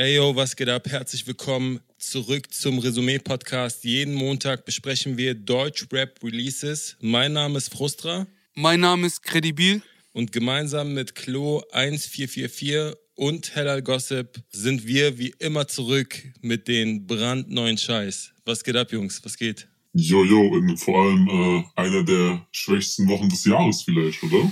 [0.00, 0.86] Ey yo, was geht ab?
[0.88, 3.82] Herzlich willkommen zurück zum Resümee-Podcast.
[3.82, 6.96] Jeden Montag besprechen wir Deutsch-Rap-Releases.
[7.00, 8.28] Mein Name ist Frustra.
[8.54, 9.82] Mein Name ist Credibil.
[10.12, 17.08] Und gemeinsam mit Klo 1444 und Hellal Gossip sind wir wie immer zurück mit den
[17.08, 18.34] brandneuen Scheiß.
[18.44, 19.20] Was geht ab, Jungs?
[19.24, 19.66] Was geht?
[19.94, 24.48] Jojo, in vor allem äh, einer der schwächsten Wochen des Jahres vielleicht, oder?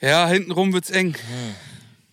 [0.00, 1.16] Ja, hintenrum wird's eng.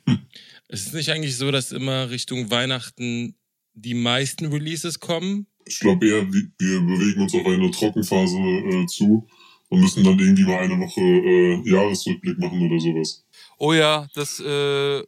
[0.74, 3.36] Es ist nicht eigentlich so, dass immer Richtung Weihnachten
[3.74, 5.48] die meisten Releases kommen?
[5.66, 9.28] Ich glaube eher, wir bewegen uns auf eine Trockenphase äh, zu
[9.68, 13.26] und müssen dann irgendwie mal eine Woche äh, Jahresrückblick machen oder sowas.
[13.58, 15.04] Oh ja, das äh,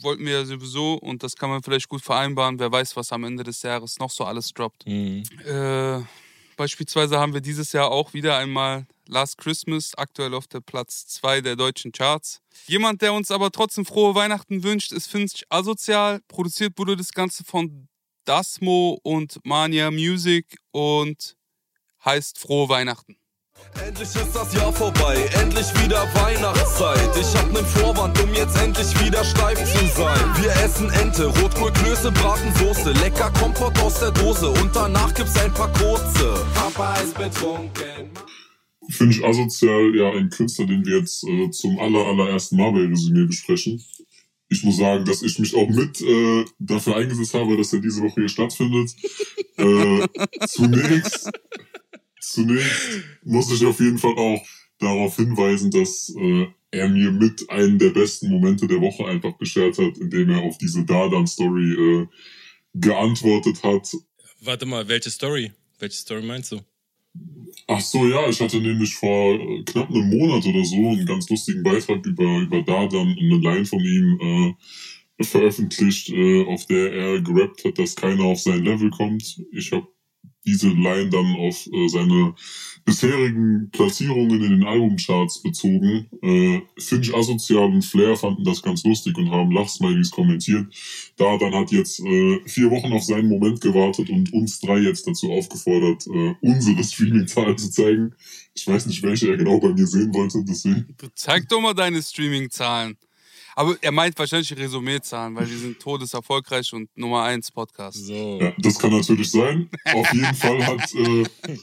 [0.00, 2.58] wollten wir ja sowieso und das kann man vielleicht gut vereinbaren.
[2.58, 4.86] Wer weiß, was am Ende des Jahres noch so alles droppt.
[4.86, 5.22] Mhm.
[5.46, 6.00] Äh,
[6.56, 11.42] beispielsweise haben wir dieses Jahr auch wieder einmal Last Christmas, aktuell auf der Platz 2
[11.42, 12.40] der deutschen Charts.
[12.66, 16.20] Jemand, der uns aber trotzdem frohe Weihnachten wünscht, ist Finch Asozial.
[16.28, 17.88] Produziert wurde das Ganze von
[18.24, 21.36] Dasmo und Mania Music und
[22.04, 23.16] heißt Frohe Weihnachten.
[23.86, 27.16] Endlich ist das Jahr vorbei, endlich wieder Weihnachtszeit.
[27.16, 30.42] Ich hab nen Vorwand, um jetzt endlich wieder steif zu sein.
[30.42, 35.52] Wir essen Ente, Rotkohl, Klöße, Bratensoße, lecker Kompott aus der Dose und danach gibt's ein
[35.52, 36.44] paar kurze.
[36.54, 38.10] Papa ist betrunken
[38.90, 42.86] finde ich asozial, ja, ein Künstler, den wir jetzt äh, zum aller, allerersten Mal bei
[42.86, 43.82] Resümee besprechen.
[44.48, 48.02] Ich muss sagen, dass ich mich auch mit äh, dafür eingesetzt habe, dass er diese
[48.02, 48.94] Woche hier stattfindet.
[49.56, 50.06] äh,
[50.46, 51.30] zunächst,
[52.20, 54.44] zunächst muss ich auf jeden Fall auch
[54.78, 59.78] darauf hinweisen, dass äh, er mir mit einen der besten Momente der Woche einfach beschert
[59.78, 62.06] hat, indem er auf diese Dardan-Story äh,
[62.74, 63.96] geantwortet hat.
[64.40, 65.52] Warte mal, welche Story?
[65.78, 66.60] Welche Story meinst du?
[67.66, 71.30] Ach so, ja, ich hatte nämlich vor äh, knapp einem Monat oder so einen ganz
[71.30, 74.54] lustigen Beitrag über, über Dardan, eine Line von ihm
[75.18, 79.42] äh, veröffentlicht, äh, auf der er gerappt hat, dass keiner auf sein Level kommt.
[79.52, 79.86] Ich habe
[80.44, 82.34] diese Line dann auf äh, seine
[82.84, 86.06] bisherigen Platzierungen in den Albumcharts bezogen.
[86.22, 90.66] Äh, Finch Asozial und Flair fanden das ganz lustig und haben Lachsmilies kommentiert.
[91.16, 95.06] Da dann hat jetzt äh, vier Wochen auf seinen Moment gewartet und uns drei jetzt
[95.06, 98.14] dazu aufgefordert, äh, unsere Streaming-Zahlen zu zeigen.
[98.54, 100.86] Ich weiß nicht, welche er genau bei mir sehen wollte, deswegen.
[100.98, 102.96] Du zeig doch mal deine Streaming-Zahlen.
[103.56, 108.04] Aber er meint wahrscheinlich Resümee-Zahlen, weil die sind todeserfolgreich und Nummer 1 Podcast.
[108.04, 108.38] So.
[108.40, 109.70] Ja, das kann natürlich sein.
[109.92, 111.24] Auf jeden Fall hat, äh,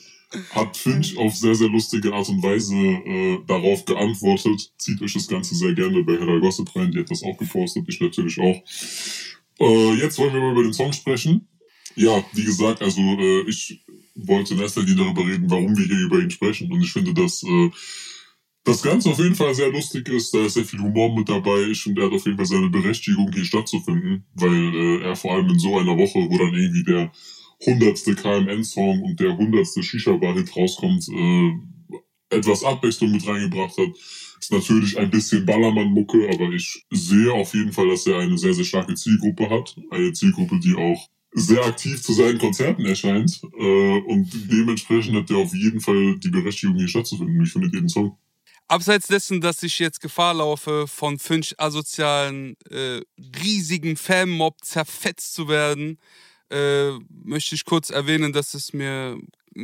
[0.51, 4.71] hat Finch auf sehr, sehr lustige Art und Weise äh, darauf geantwortet.
[4.77, 7.85] Zieht euch das Ganze sehr gerne bei Hera Gossip rein, die hat das auch gepostet,
[7.87, 8.63] ich natürlich auch.
[9.59, 11.47] Äh, jetzt wollen wir mal über den Song sprechen.
[11.95, 13.83] Ja, wie gesagt, also äh, ich
[14.15, 16.71] wollte in erster Linie darüber reden, warum wir hier über ihn sprechen.
[16.71, 17.69] Und ich finde, dass äh,
[18.63, 20.33] das Ganze auf jeden Fall sehr lustig ist.
[20.33, 21.63] Da ist sehr viel Humor mit dabei.
[21.69, 25.33] Ich finde, er hat auf jeden Fall seine Berechtigung, hier stattzufinden, weil äh, er vor
[25.33, 27.11] allem in so einer Woche, wo dann irgendwie der
[27.65, 31.51] hundertste KMN-Song und der hundertste Shisha-Bar-Hit rauskommt, äh,
[32.35, 33.89] etwas Abwechslung mit reingebracht hat.
[34.39, 38.53] Ist natürlich ein bisschen Ballermann-Mucke, aber ich sehe auf jeden Fall, dass er eine sehr,
[38.53, 39.75] sehr starke Zielgruppe hat.
[39.91, 43.39] Eine Zielgruppe, die auch sehr aktiv zu seinen Konzerten erscheint.
[43.57, 47.41] Äh, und dementsprechend hat er auf jeden Fall die Berechtigung, hier stattzufinden.
[47.43, 48.17] Ich finde jeden Song.
[48.67, 53.01] Abseits dessen, dass ich jetzt Gefahr laufe, von fünf asozialen, äh,
[53.43, 55.97] riesigen Fanmob zerfetzt zu werden,
[56.51, 59.17] äh, möchte ich kurz erwähnen, dass es mir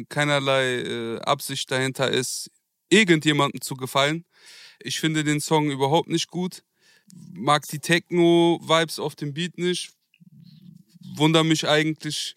[0.09, 2.50] keinerlei äh, Absicht dahinter ist,
[2.90, 4.25] irgendjemandem zu gefallen.
[4.80, 6.64] Ich finde den Song überhaupt nicht gut.
[7.34, 9.92] Mag die Techno-Vibes auf dem Beat nicht.
[11.16, 12.36] Wunder mich eigentlich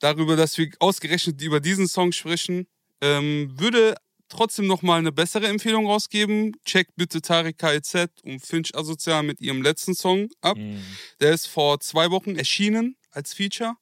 [0.00, 2.66] darüber, dass wir ausgerechnet über diesen Song sprechen.
[3.00, 3.96] Ähm, würde
[4.28, 6.56] trotzdem nochmal eine bessere Empfehlung rausgeben.
[6.64, 10.56] Checkt bitte Tarek KZ und Finch Asozial mit ihrem letzten Song ab.
[10.56, 10.82] Mhm.
[11.20, 13.76] Der ist vor zwei Wochen erschienen als Feature.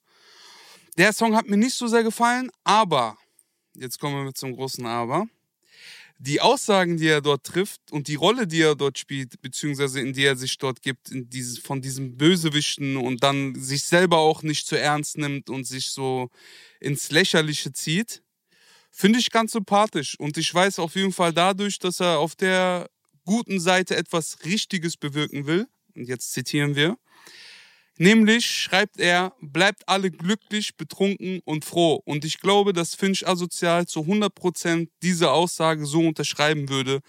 [0.97, 3.17] Der Song hat mir nicht so sehr gefallen, aber,
[3.75, 5.25] jetzt kommen wir zum großen Aber.
[6.19, 10.13] Die Aussagen, die er dort trifft und die Rolle, die er dort spielt, beziehungsweise in
[10.13, 14.67] die er sich dort gibt, dieses, von diesem Bösewichten und dann sich selber auch nicht
[14.67, 16.29] zu ernst nimmt und sich so
[16.79, 18.23] ins Lächerliche zieht,
[18.95, 20.19] Finde ich ganz sympathisch.
[20.19, 22.87] Und ich weiß auf jeden Fall dadurch, dass er auf der
[23.25, 25.67] guten Seite etwas Richtiges bewirken will.
[25.95, 26.95] Und jetzt zitieren wir.
[27.97, 32.01] Nämlich schreibt er, bleibt alle glücklich, betrunken und froh.
[32.05, 37.01] Und ich glaube, dass Finch asozial zu 100% diese Aussage so unterschreiben würde.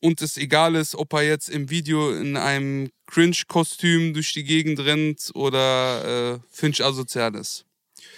[0.00, 4.80] Und es egal ist, ob er jetzt im Video in einem Cringe-Kostüm durch die Gegend
[4.80, 7.66] rennt oder äh, Finch asozial ist.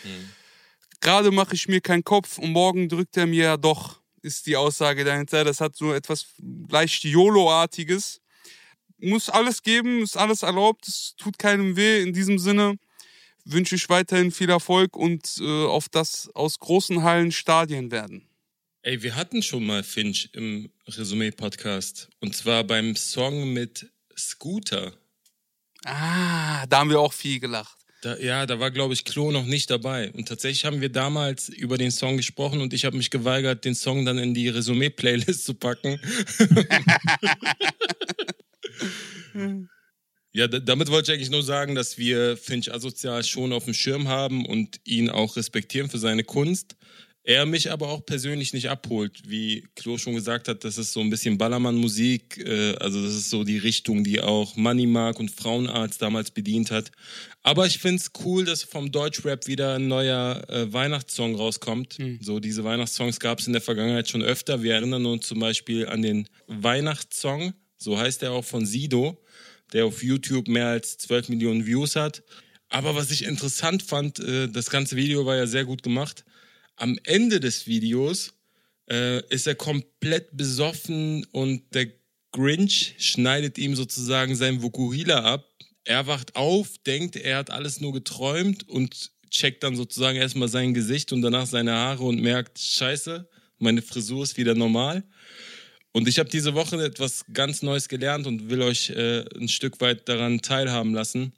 [0.05, 0.31] Mhm.
[1.01, 4.57] Gerade mache ich mir keinen Kopf und morgen drückt er mir ja doch, ist die
[4.57, 5.45] Aussage dahinter.
[5.45, 6.27] Das hat so etwas
[6.69, 8.21] leicht YOLO-artiges.
[8.99, 12.03] Muss alles geben, ist alles erlaubt, es tut keinem weh.
[12.03, 12.79] In diesem Sinne
[13.45, 18.27] wünsche ich weiterhin viel Erfolg und äh, auf das aus großen Hallen Stadien werden.
[18.83, 22.09] Ey, wir hatten schon mal Finch im Resümee-Podcast.
[22.21, 24.93] Und zwar beim Song mit Scooter.
[25.85, 27.77] Ah, da haben wir auch viel gelacht.
[28.03, 30.13] Da, ja, da war, glaube ich, Klo noch nicht dabei.
[30.13, 33.75] Und tatsächlich haben wir damals über den Song gesprochen und ich habe mich geweigert, den
[33.75, 35.99] Song dann in die Resümee-Playlist zu packen.
[40.33, 44.09] ja, damit wollte ich eigentlich nur sagen, dass wir Finch Asozial schon auf dem Schirm
[44.09, 46.77] haben und ihn auch respektieren für seine Kunst.
[47.29, 49.23] Er mich aber auch persönlich nicht abholt.
[49.27, 52.39] Wie Klo schon gesagt hat, das ist so ein bisschen Ballermann-Musik.
[52.39, 56.71] Äh, also das ist so die Richtung, die auch Money Mark und Frauenarzt damals bedient
[56.71, 56.93] hat.
[57.43, 61.99] Aber ich finde es cool, dass vom Deutschrap wieder ein neuer äh, Weihnachtssong rauskommt.
[61.99, 62.21] Mhm.
[62.23, 64.63] So diese Weihnachtssongs gab es in der Vergangenheit schon öfter.
[64.63, 69.23] Wir erinnern uns zum Beispiel an den Weihnachtssong, so heißt er auch von Sido,
[69.73, 72.23] der auf YouTube mehr als 12 Millionen Views hat.
[72.69, 76.25] Aber was ich interessant fand, äh, das ganze Video war ja sehr gut gemacht
[76.77, 78.35] am Ende des Videos
[78.89, 81.89] äh, ist er komplett besoffen und der
[82.33, 85.49] Grinch schneidet ihm sozusagen sein Vokuhila ab.
[85.85, 90.75] Er wacht auf, denkt, er hat alles nur geträumt und checkt dann sozusagen erstmal sein
[90.75, 93.29] Gesicht und danach seine Haare und merkt, scheiße,
[93.59, 95.03] meine Frisur ist wieder normal.
[95.97, 99.81] Und ich habe diese Woche etwas ganz Neues gelernt und will euch äh, ein Stück
[99.81, 101.33] weit daran teilhaben lassen.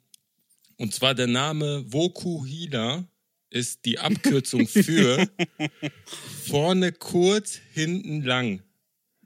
[0.75, 3.07] Und zwar der Name Vokuhila
[3.49, 5.29] ist die Abkürzung für
[6.45, 8.61] vorne kurz, hinten lang.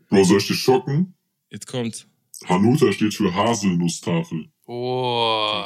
[0.07, 1.15] Bro, soll ich dich schocken?
[1.49, 2.05] Jetzt kommt's.
[2.45, 4.51] Hanuta steht für Haselnusstafel.
[4.67, 5.65] Oh.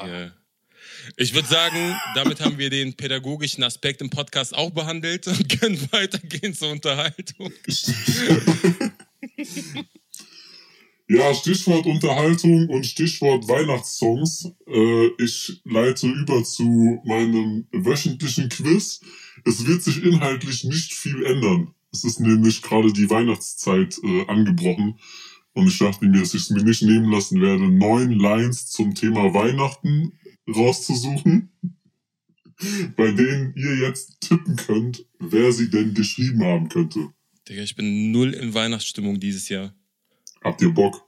[1.17, 5.77] Ich würde sagen, damit haben wir den pädagogischen Aspekt im Podcast auch behandelt und können
[5.91, 7.51] weitergehen zur Unterhaltung.
[11.09, 14.51] Ja, Stichwort Unterhaltung und Stichwort Weihnachtssongs.
[14.67, 18.99] Äh, ich leite über zu meinem wöchentlichen Quiz.
[19.45, 21.73] Es wird sich inhaltlich nicht viel ändern.
[21.93, 24.99] Es ist nämlich gerade die Weihnachtszeit äh, angebrochen.
[25.53, 28.93] Und ich dachte mir, dass ich es mir nicht nehmen lassen werde, neun Lines zum
[28.93, 30.11] Thema Weihnachten
[30.45, 31.51] rauszusuchen,
[32.97, 37.13] bei denen ihr jetzt tippen könnt, wer sie denn geschrieben haben könnte.
[37.47, 39.73] Digga, ich bin null in Weihnachtsstimmung dieses Jahr.
[40.43, 41.07] Habt ihr Bock?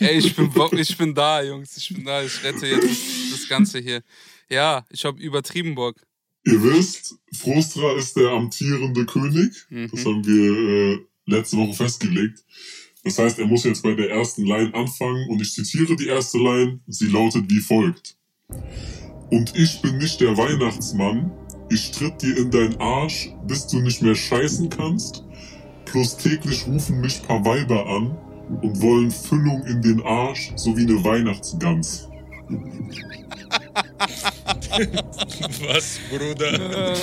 [0.00, 1.76] Ey, ich bin, ich bin da, Jungs.
[1.76, 2.22] Ich bin da.
[2.22, 4.02] Ich rette jetzt das Ganze hier.
[4.50, 5.96] Ja, ich habe übertrieben Bock.
[6.44, 9.52] Ihr wisst, Frostra ist der amtierende König.
[9.70, 9.88] Mhm.
[9.92, 12.44] Das haben wir äh, letzte Woche festgelegt.
[13.04, 16.38] Das heißt, er muss jetzt bei der ersten Line anfangen und ich zitiere die erste
[16.38, 16.80] Line.
[16.88, 18.16] Sie lautet wie folgt.
[19.30, 21.30] Und ich bin nicht der Weihnachtsmann.
[21.72, 25.24] Ich tritt dir in dein Arsch, bis du nicht mehr scheißen kannst.
[25.86, 28.14] Plus täglich rufen mich paar Weiber an
[28.60, 32.08] und wollen Füllung in den Arsch sowie eine Weihnachtsgans.
[35.66, 36.94] Was, Bruder?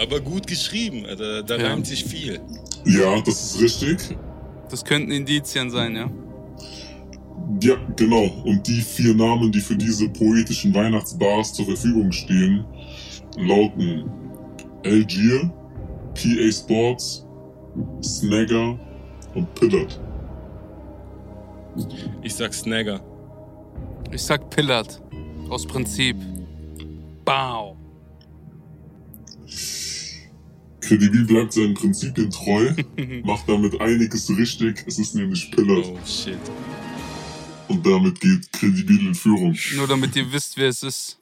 [0.00, 1.68] Aber gut geschrieben, also, da ja.
[1.68, 2.40] reimt sich viel.
[2.84, 4.16] Ja, das ist richtig.
[4.70, 6.10] Das könnten Indizien sein, ja?
[7.62, 8.26] Ja, genau.
[8.44, 12.64] Und die vier Namen, die für diese poetischen Weihnachtsbars zur Verfügung stehen,
[13.38, 14.10] lauten
[14.84, 15.52] Algier,
[16.14, 17.26] PA Sports,
[18.02, 18.78] Snagger
[19.34, 20.00] und Pillard.
[22.22, 23.00] Ich sag Snagger.
[24.12, 25.00] Ich sag Pillard.
[25.48, 26.16] Aus Prinzip.
[27.24, 27.76] Bau.
[30.80, 32.72] Kredibil bleibt seinen Prinzipien treu,
[33.24, 34.84] macht damit einiges richtig.
[34.86, 35.86] Es ist nämlich Pillard.
[35.86, 36.38] Oh shit.
[37.68, 39.56] Und damit geht Kredibil in Führung.
[39.76, 41.18] Nur damit ihr wisst, wer es ist.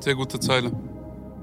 [0.00, 0.72] Sehr gute Zeile.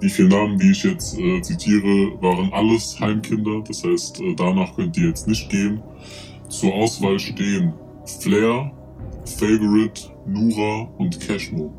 [0.02, 3.62] Die vier Namen, die ich jetzt äh, zitiere, waren alles Heimkinder.
[3.68, 5.82] Das heißt, äh, danach könnt ihr jetzt nicht gehen.
[6.50, 7.74] Zur Auswahl stehen
[8.20, 8.72] Flair,
[9.26, 11.74] Favorite, Nura und Cashmo.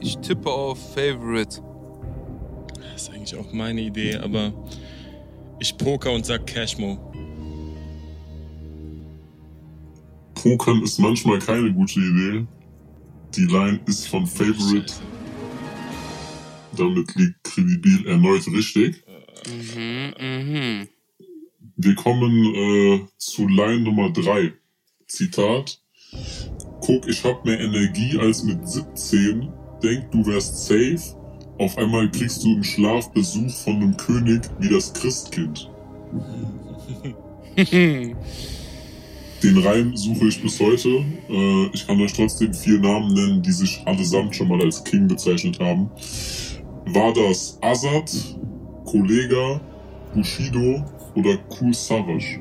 [0.00, 1.60] Ich tippe auf Favorite.
[2.92, 4.52] Das ist eigentlich auch meine Idee, aber
[5.58, 6.98] ich poker und sag Cashmo.
[10.34, 12.46] Pokern ist manchmal keine gute Idee.
[13.36, 14.92] Die Line ist von Favorite.
[16.76, 19.02] Damit liegt Kredibil erneut richtig.
[19.46, 20.88] Mhm, mhm.
[21.76, 24.52] Wir kommen äh, zu Line Nummer 3.
[25.06, 25.80] Zitat.
[26.80, 29.52] Guck, ich hab mehr Energie als mit 17.
[29.82, 30.98] Denk, du wärst safe.
[31.58, 35.70] Auf einmal kriegst du im Schlaf Besuch von einem König wie das Christkind.
[39.42, 41.04] Den Reim suche ich bis heute.
[41.28, 45.06] Äh, ich kann euch trotzdem vier Namen nennen, die sich allesamt schon mal als King
[45.06, 45.90] bezeichnet haben.
[46.86, 48.10] War das Azad,
[48.84, 49.60] Kollega,
[50.14, 52.40] Bushido oder Cool Savage?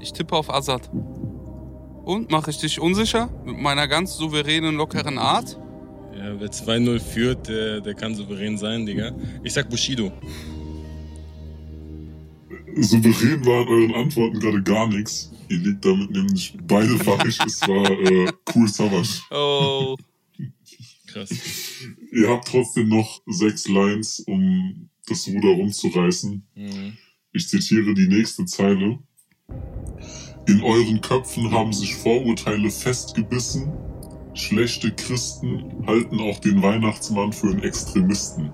[0.00, 0.90] Ich tippe auf Assad.
[2.04, 5.58] Und mache ich dich unsicher mit meiner ganz souveränen, lockeren Art?
[6.16, 9.12] Ja, wer 2-0 führt, der, der kann souverän sein, Digga.
[9.44, 10.10] Ich sag Bushido.
[12.82, 15.30] Souverän waren euren Antworten gerade gar nichts.
[15.48, 17.38] Ihr liegt damit nämlich beide falsch.
[17.46, 19.22] es war äh, Cool Savage.
[19.30, 19.96] Oh.
[21.06, 21.30] Krass.
[22.12, 26.46] Ihr habt trotzdem noch sechs Lines, um das Ruder rumzureißen.
[26.54, 26.96] Mhm.
[27.32, 28.98] Ich zitiere die nächste Zeile.
[30.46, 33.72] In euren Köpfen haben sich Vorurteile festgebissen.
[34.34, 38.52] Schlechte Christen halten auch den Weihnachtsmann für einen Extremisten.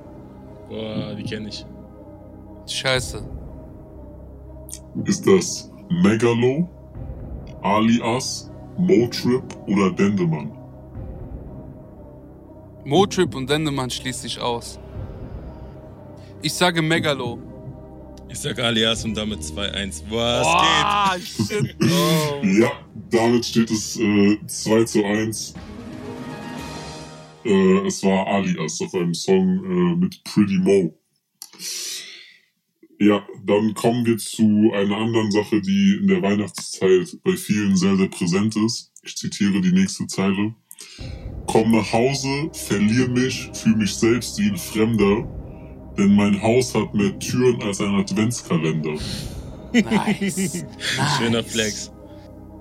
[0.68, 1.64] Boah, die kenne ich.
[2.66, 3.33] Scheiße.
[5.04, 6.68] Ist das Megalo,
[7.62, 10.52] Alias, Motrip oder Dendemann?
[12.84, 14.78] Motrip und Dendemann schließt sich aus.
[16.42, 17.38] Ich sage Megalo.
[18.28, 20.02] Ich sag Alias und damit 2-1.
[20.10, 21.74] Was Ah, shit.
[21.82, 22.44] Oh.
[22.44, 22.70] Ja,
[23.10, 25.54] damit steht es äh, 2 zu 1.
[27.44, 30.92] Äh, es war Alias auf einem Song äh, mit Pretty Mo.
[33.04, 37.96] Ja, dann kommen wir zu einer anderen Sache, die in der Weihnachtszeit bei vielen sehr,
[37.96, 38.92] sehr präsent ist.
[39.02, 40.54] Ich zitiere die nächste Zeile.
[41.46, 45.28] Komm nach Hause, verlier mich, fühl mich selbst wie ein Fremder,
[45.98, 48.94] denn mein Haus hat mehr Türen als ein Adventskalender.
[49.74, 50.64] Nice.
[51.18, 51.92] Schöner Flex.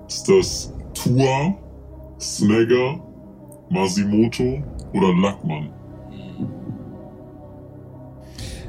[0.08, 1.56] Ist das Tua,
[2.20, 3.00] Snagger,
[3.70, 5.70] Masimoto oder Lackmann?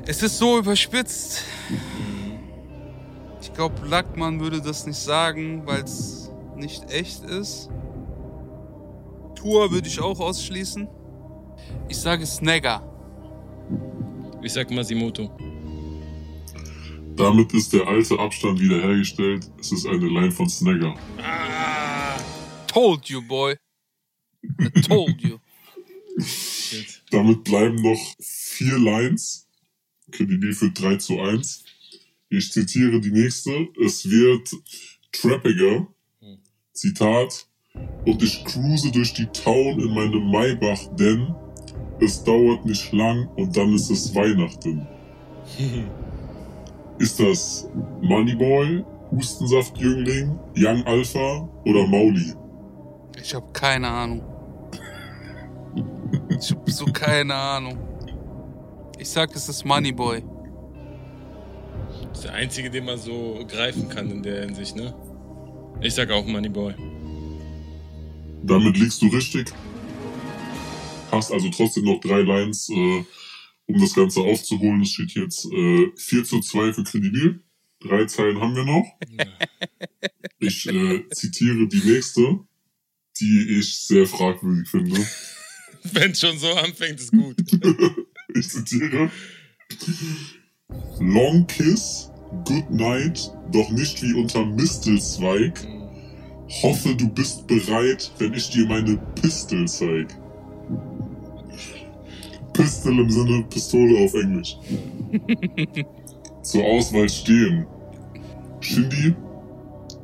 [0.08, 1.44] Es ist so überspitzt.
[3.42, 7.70] Ich glaube, Lackmann würde das nicht sagen, weil es nicht echt ist.
[9.36, 10.88] Tour würde ich auch ausschließen.
[11.90, 12.84] Ich sage Snagger.
[14.44, 15.36] Ich sag Masimoto.
[17.16, 19.50] Damit ist der alte Abstand wiederhergestellt.
[19.60, 20.94] Es ist eine Line von Snagger.
[21.18, 22.20] Ah!
[22.68, 23.56] Told you, boy.
[24.60, 25.40] I told you.
[27.10, 29.45] Damit bleiben noch vier Lines.
[30.12, 31.64] Kredibil für 3 zu 1.
[32.30, 33.68] Ich zitiere die nächste.
[33.84, 34.50] Es wird
[35.12, 35.88] trappiger.
[36.74, 37.48] Zitat.
[38.06, 41.34] Und ich cruise durch die Town in meinem Maybach, denn
[42.00, 44.88] es dauert nicht lang und dann ist es Weihnachten.
[46.98, 47.68] Ist das
[48.02, 52.34] Moneyboy, Hustensaftjüngling, Young Alpha oder Mauli?
[53.22, 54.24] Ich habe keine Ahnung.
[56.40, 57.78] Ich habe so keine Ahnung.
[59.06, 60.24] Ich sag, es ist Moneyboy.
[62.10, 64.96] Das ist der einzige, den man so greifen kann in der Hinsicht, ne?
[65.80, 66.74] Ich sag auch Moneyboy.
[68.42, 69.54] Damit liegst du richtig.
[71.12, 73.06] Hast also trotzdem noch drei Lines, äh,
[73.68, 74.82] um das Ganze aufzuholen.
[74.82, 77.44] Es steht jetzt äh, 4 zu 2 für Credibil.
[77.82, 78.86] Drei Zeilen haben wir noch.
[80.40, 82.40] Ich äh, zitiere die nächste,
[83.20, 85.00] die ich sehr fragwürdig finde.
[85.84, 87.36] Wenn schon so anfängt, ist gut.
[88.34, 89.10] Ich zitiere.
[91.00, 92.12] Long Kiss,
[92.46, 95.67] Good Night, doch nicht wie unter Mistelzweig.
[96.62, 100.15] Hoffe, du bist bereit, wenn ich dir meine Pistol zeig.
[102.53, 104.58] Pistol im Sinne Pistole auf Englisch.
[106.41, 107.65] Zur Auswahl stehen
[108.62, 109.15] Shindy,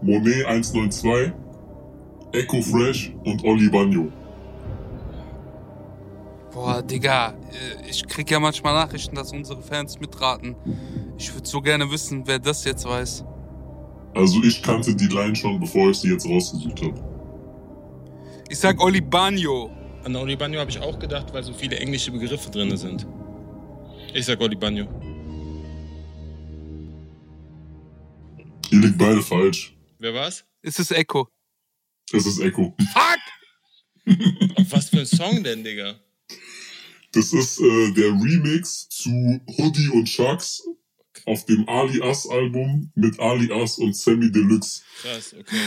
[0.01, 1.31] Monet 192,
[2.33, 4.11] Echo Fresh und Oli Banyo.
[6.53, 10.55] Boah, Digga, äh, ich krieg ja manchmal Nachrichten, dass unsere Fans mitraten.
[11.17, 13.23] Ich würde so gerne wissen, wer das jetzt weiß.
[14.13, 17.11] Also ich kannte die Line schon, bevor ich sie jetzt rausgesucht habe.
[18.49, 19.71] Ich sag Oli Banyo.
[20.03, 23.07] An Oli Banyo habe ich auch gedacht, weil so viele englische Begriffe drin sind.
[24.13, 24.87] Ich sag Oli Banyo.
[28.71, 29.73] Ihr liegt beide falsch.
[29.99, 30.43] Wer war's?
[30.61, 31.29] Es ist Echo.
[32.11, 32.75] Es ist Echo.
[32.93, 34.57] Fuck!
[34.57, 35.95] Auf was für ein Song denn, Digga?
[37.13, 40.63] Das ist äh, der Remix zu Hoodie und Sharks
[41.25, 44.81] auf dem Alias Album mit Alias und Sammy Deluxe.
[45.01, 45.57] Krass, okay.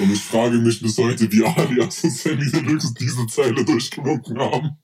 [0.00, 4.76] Und ich frage mich bis heute, wie Alias und Sammy Deluxe diese Zeile durchgewunken haben.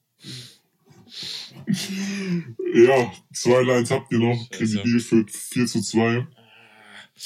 [1.67, 4.51] ja, zwei Lines habt ihr noch.
[4.51, 6.27] Kredibil für 4 zu 2.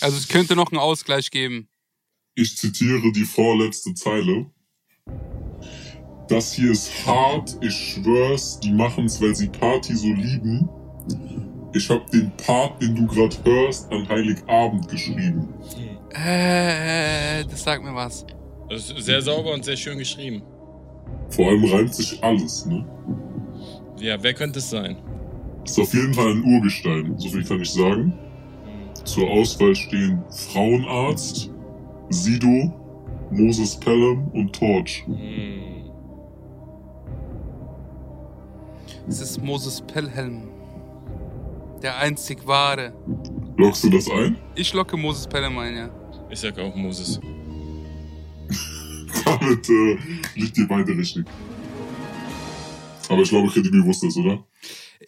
[0.00, 1.68] Also es könnte noch einen Ausgleich geben.
[2.35, 4.50] Ich zitiere die vorletzte Zeile.
[6.29, 10.69] Das hier ist hart, ich schwör's, die machen's, weil sie Party so lieben.
[11.73, 15.49] Ich habe den Part, den du gerade hörst, an Heiligabend geschrieben.
[16.11, 18.27] Äh, das sagt mir was.
[18.69, 20.43] Das ist sehr sauber und sehr schön geschrieben.
[21.31, 22.85] Vor allem reimt sich alles, ne?
[23.99, 24.97] Ja, wer könnte es sein?
[25.65, 28.13] Ist auf jeden Fall ein Urgestein, so viel kann ich sagen.
[29.05, 31.51] Zur Auswahl stehen Frauenarzt,
[32.11, 32.73] Sido,
[33.31, 35.05] Moses Pelham und Torch.
[35.07, 35.78] Hm.
[39.09, 40.47] Es ist Moses Pelham.
[41.83, 42.93] Der einzig wahre.
[43.57, 44.37] Lockst du das ein?
[44.55, 45.91] Ich locke Moses Pelham ein, ja.
[46.31, 47.19] Ich sag auch Moses.
[49.25, 49.97] Damit äh,
[50.35, 51.25] liegt ihr beide richtig.
[53.09, 54.45] Aber ich glaube, Credibil wusste es, oder?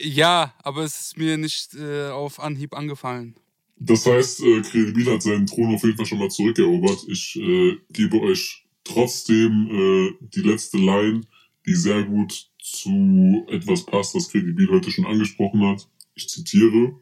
[0.00, 3.35] Ja, aber es ist mir nicht äh, auf Anhieb angefallen.
[3.76, 7.04] Das heißt, äh, Credibil hat seinen Thron auf jeden Fall schon mal zurückerobert.
[7.07, 11.21] Ich äh, gebe euch trotzdem äh, die letzte Line,
[11.66, 15.89] die sehr gut zu etwas passt, was Credibil heute schon angesprochen hat.
[16.15, 16.93] Ich zitiere.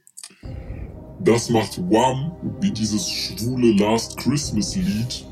[1.20, 5.26] Das macht Wham wie dieses schwule Last Christmas Lied.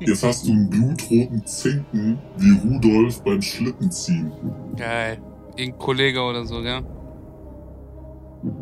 [0.00, 4.30] Jetzt hast du einen blutroten Zinken wie Rudolf beim Schlittenziehen.
[4.76, 5.20] Geil.
[5.56, 6.82] Irgendein Kollege oder so, gell?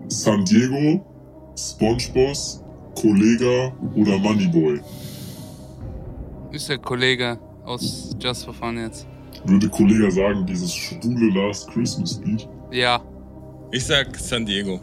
[0.09, 1.05] San Diego,
[1.57, 4.81] Spongeboss, Kollega oder Moneyboy.
[6.53, 9.07] Ist der Kollege aus Just for Fun jetzt.
[9.47, 12.49] Würde Kollega sagen, dieses schwule Last Christmas Lied?
[12.73, 13.03] Ja.
[13.71, 14.81] Ich sag San Diego.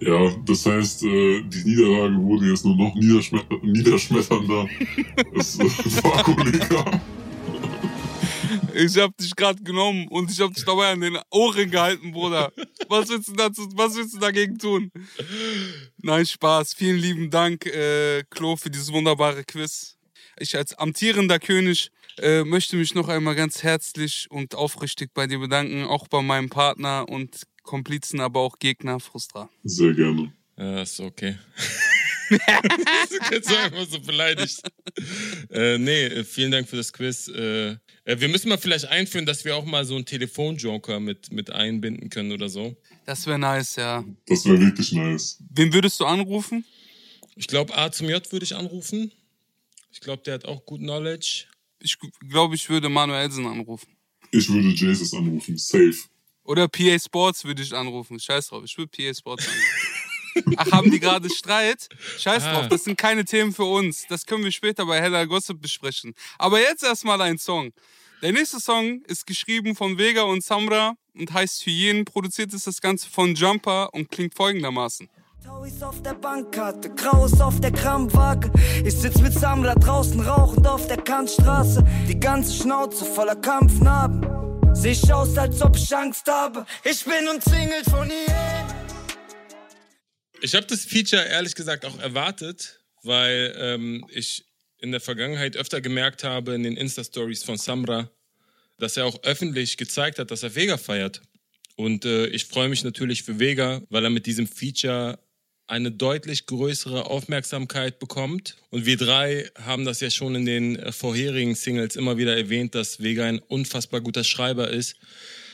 [0.00, 4.66] Ja, das heißt, äh, die Niederlage wurde jetzt nur noch niederschmetter niederschmetternder.
[5.36, 7.02] es äh, war Kollega.
[8.74, 12.50] Ich hab dich gerade genommen und ich hab dich dabei an den Ohren gehalten, Bruder.
[12.88, 14.90] Was willst du dazu, was willst du dagegen tun?
[15.98, 16.72] Nein, Spaß.
[16.72, 19.98] Vielen lieben Dank, äh, Klo, für dieses wunderbare Quiz.
[20.38, 25.38] Ich als amtierender König äh, möchte mich noch einmal ganz herzlich und aufrichtig bei dir
[25.38, 29.48] bedanken, auch bei meinem Partner und Komplizen, aber auch Gegner, Frustra.
[29.62, 30.32] Sehr gerne.
[30.56, 31.38] Ja, ist okay.
[32.30, 34.60] du so einfach so beleidigt.
[35.50, 37.28] Äh, nee, äh, vielen Dank für das Quiz.
[37.28, 41.32] Äh, äh, wir müssen mal vielleicht einführen, dass wir auch mal so einen Telefonjoker mit,
[41.32, 42.76] mit einbinden können oder so.
[43.06, 44.04] Das wäre nice, ja.
[44.26, 45.38] Das wäre wirklich nice.
[45.50, 46.64] Wen würdest du anrufen?
[47.36, 49.12] Ich glaube, A zum J würde ich anrufen.
[49.92, 51.46] Ich glaube, der hat auch gut Knowledge.
[51.80, 53.96] Ich glaube, ich würde Manuelsen anrufen.
[54.30, 55.56] Ich würde Jesus anrufen.
[55.58, 55.94] Safe.
[56.44, 58.18] Oder PA Sports würde ich anrufen.
[58.18, 60.54] Scheiß drauf, ich würde PA Sports anrufen.
[60.56, 61.88] Ach, haben die gerade Streit?
[62.18, 62.52] Scheiß Ah.
[62.54, 64.06] drauf, das sind keine Themen für uns.
[64.08, 66.14] Das können wir später bei Hella Gossip besprechen.
[66.38, 67.72] Aber jetzt erstmal ein Song.
[68.22, 72.04] Der nächste Song ist geschrieben von Vega und Samra und heißt Hyänen.
[72.04, 75.08] Produziert ist das Ganze von Jumper und klingt folgendermaßen.
[75.44, 78.50] Tauis auf der Bankkarte, Graues auf der Kramwaage.
[78.84, 81.82] Ich sitz mit Samra draußen rauchend auf der Kantstraße.
[82.06, 84.20] Die ganze Schnauze voller Kampfnarben.
[84.74, 86.66] Seh aus, als ob ich Angst habe.
[86.84, 88.66] Ich bin umzingelt von ihr.
[90.42, 94.44] Ich habe das Feature ehrlich gesagt auch erwartet, weil ähm, ich
[94.76, 98.10] in der Vergangenheit öfter gemerkt habe in den Insta-Stories von Samra,
[98.78, 101.22] dass er auch öffentlich gezeigt hat, dass er Vega feiert.
[101.76, 105.18] Und äh, ich freue mich natürlich für Vega, weil er mit diesem Feature
[105.70, 108.56] eine deutlich größere Aufmerksamkeit bekommt.
[108.70, 113.00] Und wir drei haben das ja schon in den vorherigen Singles immer wieder erwähnt, dass
[113.00, 114.96] Vega ein unfassbar guter Schreiber ist.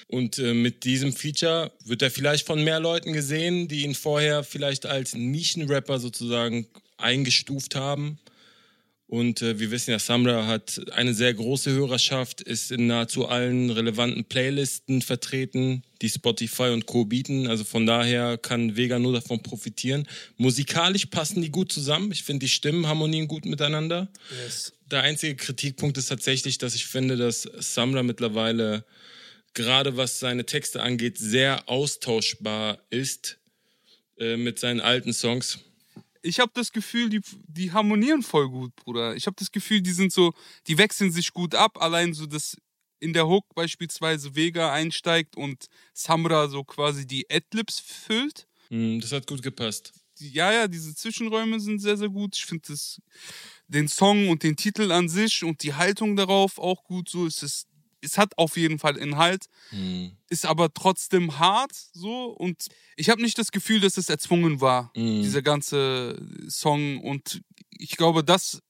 [0.09, 4.43] Und äh, mit diesem Feature wird er vielleicht von mehr Leuten gesehen, die ihn vorher
[4.43, 8.19] vielleicht als Nischenrapper sozusagen eingestuft haben.
[9.09, 13.71] Und äh, wir wissen ja, Samra hat eine sehr große Hörerschaft, ist in nahezu allen
[13.71, 17.05] relevanten Playlisten vertreten, die Spotify und Co.
[17.05, 17.47] bieten.
[17.47, 20.09] Also von daher kann Vega nur davon profitieren.
[20.39, 22.11] Musikalisch passen die gut zusammen.
[22.11, 24.09] Ich finde, die Stimmen harmonieren gut miteinander.
[24.91, 28.85] Der einzige Kritikpunkt ist tatsächlich, dass ich finde, dass Samra mittlerweile
[29.55, 33.39] gerade was seine Texte angeht, sehr austauschbar ist
[34.19, 35.61] äh, mit seinen alten Songs.
[36.27, 39.15] Ich habe das Gefühl, die, die harmonieren voll gut, Bruder.
[39.15, 40.33] Ich habe das Gefühl, die sind so,
[40.67, 41.81] die wechseln sich gut ab.
[41.81, 42.57] Allein so, dass
[42.99, 48.49] in der Hook beispielsweise Vega einsteigt und Samra so quasi die Adlibs füllt.
[48.69, 49.93] Hm, das hat gut gepasst.
[50.19, 52.37] Ja, ja, diese Zwischenräume sind sehr, sehr gut.
[52.37, 52.75] Ich finde
[53.69, 57.09] den Song und den Titel an sich und die Haltung darauf auch gut.
[57.09, 57.67] So, es ist, es
[58.17, 60.13] hat auf jeden Fall Inhalt, Hm.
[60.29, 64.91] ist aber trotzdem hart so und ich habe nicht das Gefühl, dass es erzwungen war,
[64.97, 65.23] Mhm.
[65.23, 68.61] dieser ganze Song und ich glaube, das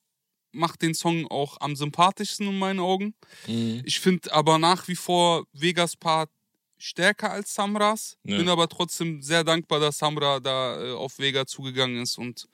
[0.52, 3.14] macht den Song auch am sympathischsten in meinen Augen.
[3.44, 3.82] Hm.
[3.84, 6.30] Ich finde aber nach wie vor Vegas Part
[6.78, 8.16] stärker als Samras.
[8.24, 8.36] Ja.
[8.38, 12.46] Bin aber trotzdem sehr dankbar, dass Samra da äh, auf Vega zugegangen ist und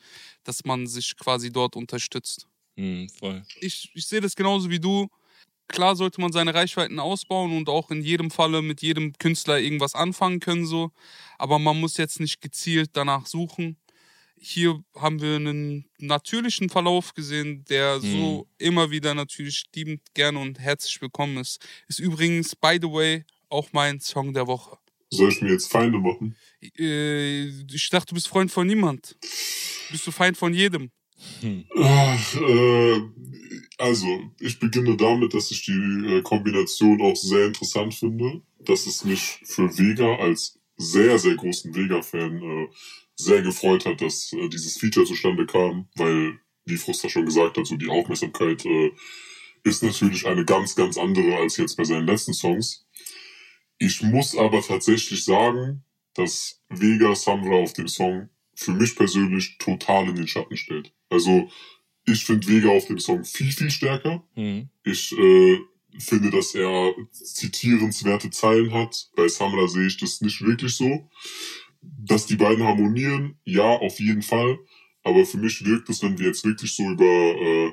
[0.44, 2.46] dass man sich quasi dort unterstützt.
[2.76, 3.42] Hm, voll.
[3.60, 5.08] Ich, ich sehe das genauso wie du.
[5.72, 9.94] Klar sollte man seine Reichweiten ausbauen und auch in jedem Falle mit jedem Künstler irgendwas
[9.96, 10.92] anfangen können, so.
[11.38, 13.76] Aber man muss jetzt nicht gezielt danach suchen.
[14.44, 18.02] Hier haben wir einen natürlichen Verlauf gesehen, der Mhm.
[18.12, 21.64] so immer wieder natürlich liebend gerne und herzlich willkommen ist.
[21.88, 24.78] Ist übrigens, by the way, auch mein Song der Woche.
[25.10, 26.36] Soll ich mir jetzt Feinde machen?
[26.78, 29.16] Äh, ich dachte, du bist Freund von niemand.
[29.90, 30.90] Bist du Feind von jedem?
[31.76, 33.00] Ach, äh,
[33.78, 34.06] also,
[34.38, 38.42] ich beginne damit, dass ich die äh, Kombination auch sehr interessant finde.
[38.60, 42.68] Dass es mich für Vega als sehr, sehr großen Vega-Fan äh,
[43.16, 47.66] sehr gefreut hat, dass äh, dieses Feature zustande kam, weil, wie Fruster schon gesagt hat,
[47.66, 48.92] so die Aufmerksamkeit äh,
[49.64, 52.86] ist natürlich eine ganz, ganz andere als jetzt bei seinen letzten Songs.
[53.78, 60.08] Ich muss aber tatsächlich sagen, dass Vega Samra auf dem Song für mich persönlich total
[60.08, 60.92] in den Schatten stellt.
[61.08, 61.50] Also
[62.04, 64.24] ich finde Vega auf dem Song viel, viel stärker.
[64.34, 64.68] Mhm.
[64.84, 65.58] Ich äh,
[65.98, 69.10] finde, dass er zitierenswerte Zeilen hat.
[69.16, 71.08] Bei Samra sehe ich das nicht wirklich so.
[71.80, 74.58] Dass die beiden harmonieren, ja, auf jeden Fall.
[75.02, 77.72] Aber für mich wirkt es, wenn wir jetzt wirklich so über äh,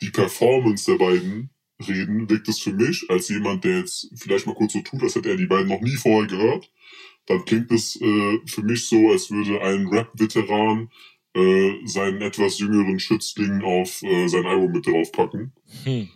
[0.00, 1.50] die Performance der beiden
[1.86, 5.14] reden, wirkt es für mich als jemand, der jetzt vielleicht mal kurz so tut, als
[5.14, 6.70] hätte er die beiden noch nie vorher gehört.
[7.26, 10.90] Dann klingt es äh, für mich so, als würde ein Rap-Veteran
[11.34, 15.52] äh, seinen etwas jüngeren Schützling auf äh, sein Album mit draufpacken.
[15.84, 16.08] Hm.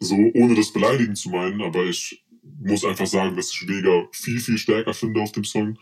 [0.00, 2.24] So, ohne das beleidigen zu meinen, aber ich
[2.60, 5.78] muss einfach sagen, dass ich Vega viel, viel stärker finde auf dem Song.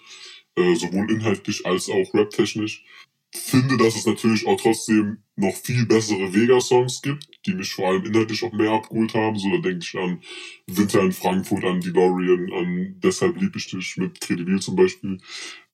[0.57, 2.85] Äh, sowohl inhaltlich als auch raptechnisch.
[3.33, 8.05] Finde, dass es natürlich auch trotzdem noch viel bessere Vega-Songs gibt, die mich vor allem
[8.05, 9.39] inhaltlich auch mehr abgeholt haben.
[9.39, 10.21] So, da denke ich an
[10.67, 15.19] Winter in Frankfurt, an DeLorean, an Deshalb lieb ich dich mit Credibil zum Beispiel.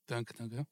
[0.05, 0.67] Danke, danke.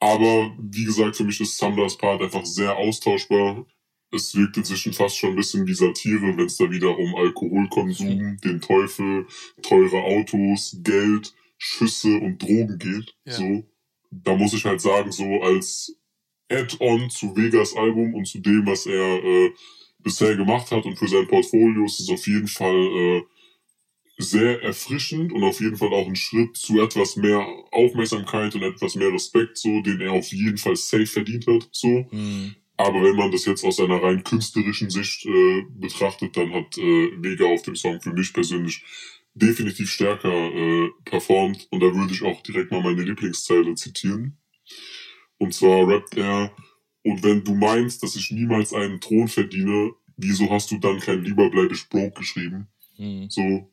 [0.00, 3.64] Aber wie gesagt, für mich ist Samras Part einfach sehr austauschbar.
[4.10, 8.36] Es wirkt inzwischen fast schon ein bisschen wie Satire, wenn es da wieder um Alkoholkonsum,
[8.38, 9.26] den Teufel,
[9.62, 13.16] teure Autos, Geld, Schüsse und Drogen geht.
[13.24, 13.32] Ja.
[13.32, 13.64] So,
[14.10, 15.96] da muss ich halt sagen, so als
[16.50, 19.52] Add-on zu Vegas Album und zu dem, was er äh,
[19.98, 23.22] bisher gemacht hat und für sein Portfolio ist es auf jeden Fall äh,
[24.18, 28.94] sehr erfrischend und auf jeden Fall auch ein Schritt zu etwas mehr Aufmerksamkeit und etwas
[28.94, 32.06] mehr Respekt, so, den er auf jeden Fall safe verdient hat, so.
[32.10, 32.54] Hm.
[32.76, 37.10] Aber wenn man das jetzt aus einer rein künstlerischen Sicht äh, betrachtet, dann hat äh,
[37.22, 38.82] Vega auf dem Song für mich persönlich
[39.34, 44.38] definitiv stärker äh, performt und da würde ich auch direkt mal meine Lieblingszeile zitieren.
[45.38, 46.52] Und zwar rappt er,
[47.02, 51.22] und wenn du meinst, dass ich niemals einen Thron verdiene, wieso hast du dann kein
[51.22, 52.68] Lieber bleib ich broke geschrieben?
[52.96, 53.28] Hm.
[53.28, 53.70] So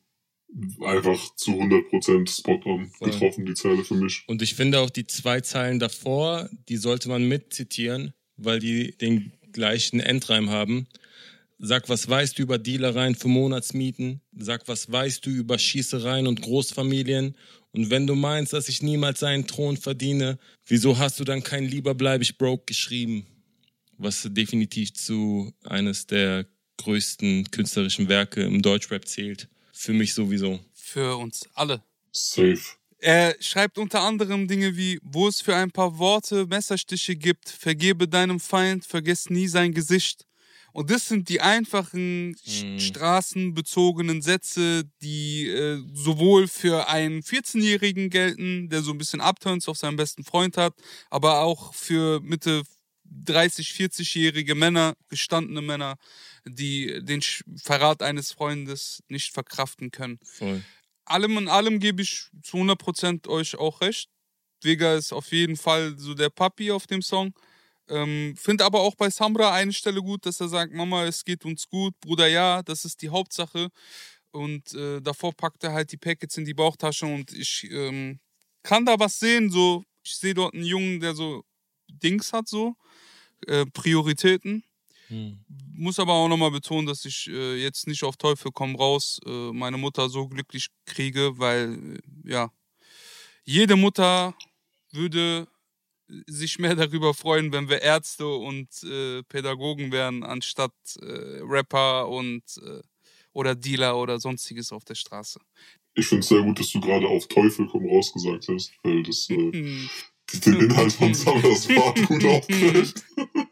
[0.84, 3.10] einfach zu 100% spot on Voll.
[3.10, 4.22] getroffen, die Zeile für mich.
[4.26, 9.32] Und ich finde auch die zwei Zeilen davor, die sollte man mitzitieren, weil die den
[9.52, 10.86] gleichen Endreim haben.
[11.64, 14.20] Sag, was weißt du über Dealereien für Monatsmieten?
[14.36, 17.36] Sag, was weißt du über Schießereien und Großfamilien?
[17.70, 21.62] Und wenn du meinst, dass ich niemals einen Thron verdiene, wieso hast du dann kein
[21.62, 23.28] Lieber bleib ich broke geschrieben?
[23.96, 26.46] Was definitiv zu eines der
[26.78, 29.48] größten künstlerischen Werke im Deutschrap zählt.
[29.72, 30.58] Für mich sowieso.
[30.74, 31.84] Für uns alle.
[32.10, 32.58] Safe.
[32.98, 38.08] Er schreibt unter anderem Dinge wie, wo es für ein paar Worte Messerstiche gibt, vergebe
[38.08, 40.26] deinem Feind, vergiss nie sein Gesicht.
[40.72, 48.68] Und das sind die einfachen, sch- straßenbezogenen Sätze, die äh, sowohl für einen 14-Jährigen gelten,
[48.68, 50.74] der so ein bisschen Upturns auf seinen besten Freund hat,
[51.10, 52.62] aber auch für Mitte
[53.04, 55.96] 30, 40-jährige Männer, gestandene Männer,
[56.46, 57.20] die den
[57.56, 60.62] Verrat eines Freundes nicht verkraften können Voll.
[61.04, 64.08] allem in allem gebe ich zu 100% euch auch recht.
[64.62, 67.34] Vega ist auf jeden Fall so der Papi auf dem Song.
[67.88, 71.44] Ähm, Finde aber auch bei Samra eine Stelle gut, dass er sagt, Mama, es geht
[71.44, 73.68] uns gut, Bruder, ja, das ist die Hauptsache.
[74.30, 78.18] Und äh, davor packt er halt die Packets in die Bauchtasche und ich ähm,
[78.62, 81.44] kann da was sehen, so, ich sehe dort einen Jungen, der so
[81.88, 82.74] Dings hat, so,
[83.46, 84.64] äh, Prioritäten.
[85.08, 85.44] Hm.
[85.74, 89.52] Muss aber auch nochmal betonen, dass ich äh, jetzt nicht auf Teufel komm raus äh,
[89.52, 92.50] meine Mutter so glücklich kriege, weil, äh, ja,
[93.44, 94.34] jede Mutter
[94.92, 95.48] würde
[96.26, 102.42] sich mehr darüber freuen, wenn wir Ärzte und äh, Pädagogen wären, anstatt äh, Rapper und
[102.58, 102.82] äh,
[103.32, 105.40] oder Dealer oder sonstiges auf der Straße.
[105.94, 109.02] Ich finde es sehr gut, dass du gerade auf Teufel komm raus gesagt hast, weil
[109.02, 109.50] das äh,
[110.44, 113.04] den Inhalt von Samras Part gut aufgreift.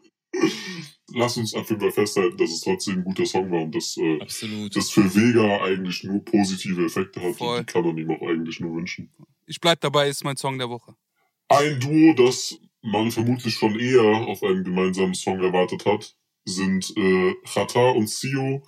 [1.13, 3.97] Lass uns auf jeden Fall festhalten, dass es trotzdem ein guter Song war und dass
[3.97, 7.59] äh, das für Vega eigentlich nur positive Effekte hat Voll.
[7.59, 9.11] und die kann man ihm auch eigentlich nur wünschen.
[9.45, 10.95] Ich bleib dabei, ist mein Song der Woche.
[11.51, 17.33] Ein Duo, das man vermutlich schon eher auf einen gemeinsamen Song erwartet hat, sind äh,
[17.45, 18.63] Chata und Sio,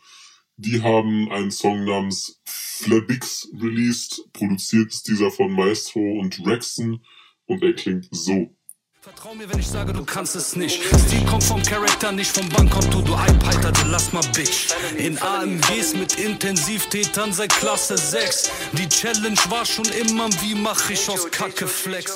[0.58, 4.30] Die haben einen Song namens Flabix released.
[4.34, 7.04] Produziert ist dieser von Maestro und Rexon
[7.46, 8.56] und er klingt so.
[9.04, 10.82] Vertrau mir, wenn ich sage, du kannst es nicht.
[10.82, 14.70] Stil kommt vom Charakter, nicht vom Bankkonto, du Einpeiterte, lass mal Bitch.
[14.98, 18.50] In AMGs mit Intensivtätern seit Klasse 6.
[18.78, 22.16] Die Challenge war schon immer, wie mach ich aus Kacke Flex?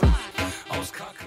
[0.69, 1.25] Aus Kacke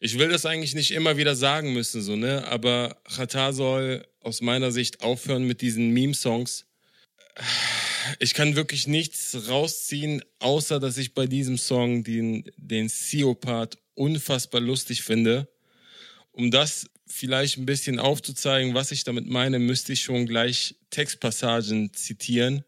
[0.00, 2.48] Ich will das eigentlich nicht immer wieder sagen müssen, so, ne?
[2.48, 6.64] Aber Qatar soll aus meiner Sicht aufhören mit diesen Meme-Songs.
[8.20, 14.60] Ich kann wirklich nichts rausziehen, außer dass ich bei diesem Song den, den CEO-Part unfassbar
[14.60, 15.48] lustig finde.
[16.32, 21.92] Um das vielleicht ein bisschen aufzuzeigen, was ich damit meine, müsste ich schon gleich Textpassagen
[21.92, 22.64] zitieren.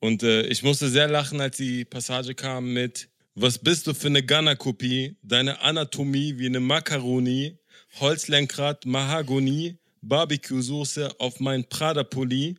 [0.00, 4.08] Und äh, ich musste sehr lachen, als die Passage kam mit Was bist du für
[4.08, 5.16] eine Ghana-Kopie?
[5.22, 7.58] Deine Anatomie wie eine Macaroni,
[8.00, 12.56] Holzlenkrad, Mahagoni, Barbecue-Soße auf mein Prada-Pulli.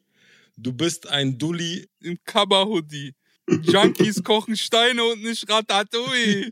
[0.58, 1.88] Du bist ein Dulli.
[2.01, 3.13] Im Kabba-Hoodie.
[3.48, 6.52] Junkies kochen Steine und nicht Ratatouille.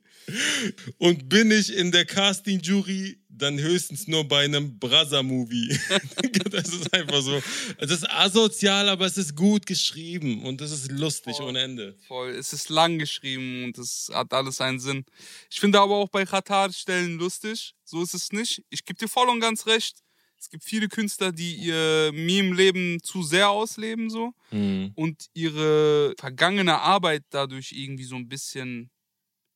[0.97, 5.77] Und bin ich in der Casting-Jury, dann höchstens nur bei einem Brother-Movie.
[6.51, 7.41] das ist einfach so.
[7.77, 11.97] Es ist asozial, aber es ist gut geschrieben und es ist lustig ohne Ende.
[12.07, 15.05] Voll, es ist lang geschrieben und es hat alles einen Sinn.
[15.49, 17.75] Ich finde aber auch bei Qatar Stellen lustig.
[17.83, 18.63] So ist es nicht.
[18.69, 20.04] Ich gebe dir voll und ganz recht.
[20.39, 24.91] Es gibt viele Künstler, die ihr Meme-Leben zu sehr ausleben so Mhm.
[24.95, 28.89] und ihre vergangene Arbeit dadurch irgendwie so ein bisschen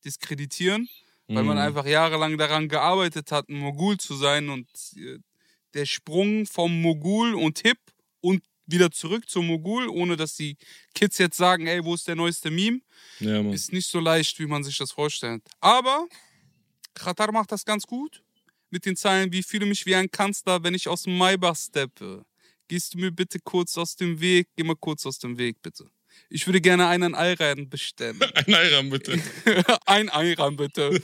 [0.06, 0.90] diskreditieren,
[1.28, 1.64] weil man Mhm.
[1.64, 5.20] einfach jahrelang daran gearbeitet hat, ein Mogul zu sein und äh,
[5.74, 7.80] der Sprung vom Mogul und Hip
[8.22, 10.58] und wieder zurück zum Mogul, ohne dass die
[10.96, 12.82] Kids jetzt sagen, ey, wo ist der neueste Meme,
[13.20, 15.44] Ja, ist nicht so leicht, wie man sich das vorstellt.
[15.60, 16.08] Aber
[16.94, 18.24] Qatar macht das ganz gut
[18.72, 22.26] mit den Zeilen, wie fühle mich wie ein Kanzler, wenn ich aus dem Maybach steppe.
[22.68, 24.48] Gehst du mir bitte kurz aus dem Weg?
[24.56, 25.90] Geh mal kurz aus dem Weg, bitte.
[26.30, 28.20] Ich würde gerne einen Ayran bestellen.
[28.36, 29.22] Ein Ayran bitte.
[29.86, 31.02] ein Ayran, bitte.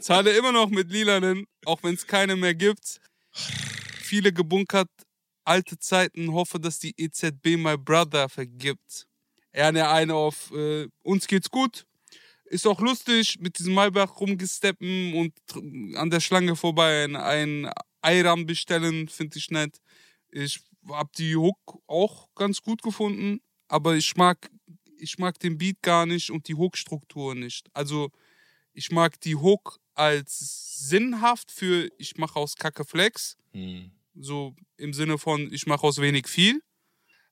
[0.00, 3.00] Zahle immer noch mit lilanen, auch wenn es keine mehr gibt.
[3.32, 4.88] Viele gebunkert,
[5.44, 9.06] alte Zeiten, hoffe, dass die EZB my brother vergibt.
[9.52, 11.86] Er eine auf äh, uns geht's gut.
[12.48, 15.32] Ist auch lustig, mit diesem Maybach rumgesteppen und
[15.96, 17.70] an der Schlange vorbei ein, ein
[18.02, 19.80] Ayran bestellen, finde ich nett.
[20.30, 24.48] Ich hab die Hook auch ganz gut gefunden, aber ich mag,
[24.98, 27.68] ich mag den Beat gar nicht und die Hook-Struktur nicht.
[27.72, 28.10] Also
[28.72, 33.90] ich mag die Hook als sinnhaft für ich mache aus Kacke Flex, Mhm.
[34.14, 36.62] so im Sinne von ich mache aus wenig viel.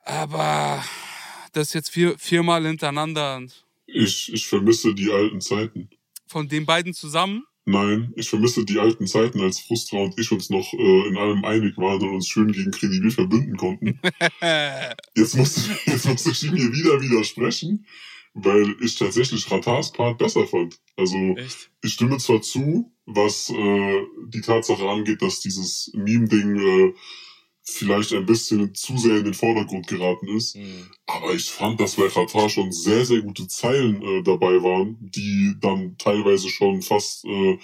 [0.01, 0.85] Aber
[1.53, 3.43] das jetzt vier, viermal hintereinander
[3.87, 5.91] Ich, ich vermisse die alten Zeiten.
[6.27, 7.45] von den beiden zusammen.
[7.67, 11.45] Nein, ich vermisse die alten Zeiten, als Frustra und ich uns noch äh, in allem
[11.47, 14.01] einig waren und uns schön gegen Kredibil verbünden konnten.
[15.17, 17.87] Jetzt muss, jetzt muss ich hier wieder widersprechen,
[18.35, 20.79] weil ich tatsächlich Ratars Part besser fand.
[20.97, 21.71] Also Echt?
[21.83, 26.95] ich stimme zwar zu, was äh, die Tatsache angeht, dass dieses Meme-Ding äh,
[27.65, 30.91] vielleicht ein bisschen zu sehr in den Vordergrund geraten ist, Mhm.
[31.07, 35.55] aber ich fand, dass bei Qatar schon sehr, sehr gute Zeilen äh, dabei waren, die
[35.61, 37.59] dann teilweise schon fast äh,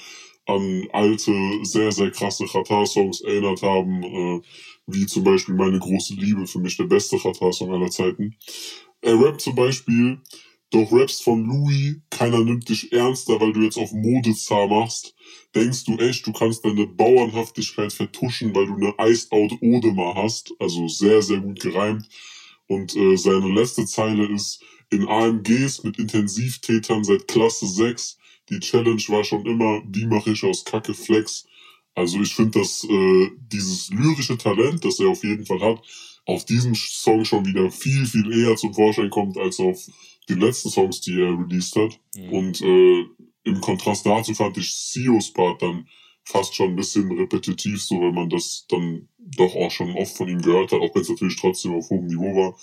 [0.46, 1.32] an alte,
[1.62, 4.40] sehr, sehr krasse Qatar-Songs erinnert haben, äh,
[4.86, 8.36] wie zum Beispiel Meine große Liebe, für mich der beste Qatar-Song aller Zeiten.
[9.02, 10.18] Er rappt zum Beispiel,
[10.70, 15.14] doch rappst von Louis, keiner nimmt dich ernster, weil du jetzt auf Modezar machst.
[15.54, 20.52] Denkst du echt, du kannst deine Bauernhaftigkeit vertuschen, weil du eine Iced Out Odemar hast.
[20.60, 22.08] Also sehr, sehr gut gereimt.
[22.68, 28.18] Und äh, seine letzte Zeile ist, in AMGs mit Intensivtätern seit Klasse 6.
[28.48, 31.46] Die Challenge war schon immer, wie mache ich aus Kacke Flex.
[31.94, 35.82] Also ich finde, dass äh, dieses lyrische Talent, das er auf jeden Fall hat,
[36.26, 39.86] auf diesem Song schon wieder viel, viel eher zum Vorschein kommt, als auf
[40.30, 41.98] den letzten Songs, die er released hat.
[42.16, 42.32] Mhm.
[42.32, 43.04] Und äh,
[43.44, 45.88] im Kontrast dazu fand ich Sios Part dann
[46.24, 50.28] fast schon ein bisschen repetitiv, so weil man das dann doch auch schon oft von
[50.28, 52.58] ihm gehört hat, auch wenn es natürlich trotzdem auf hohem Niveau war.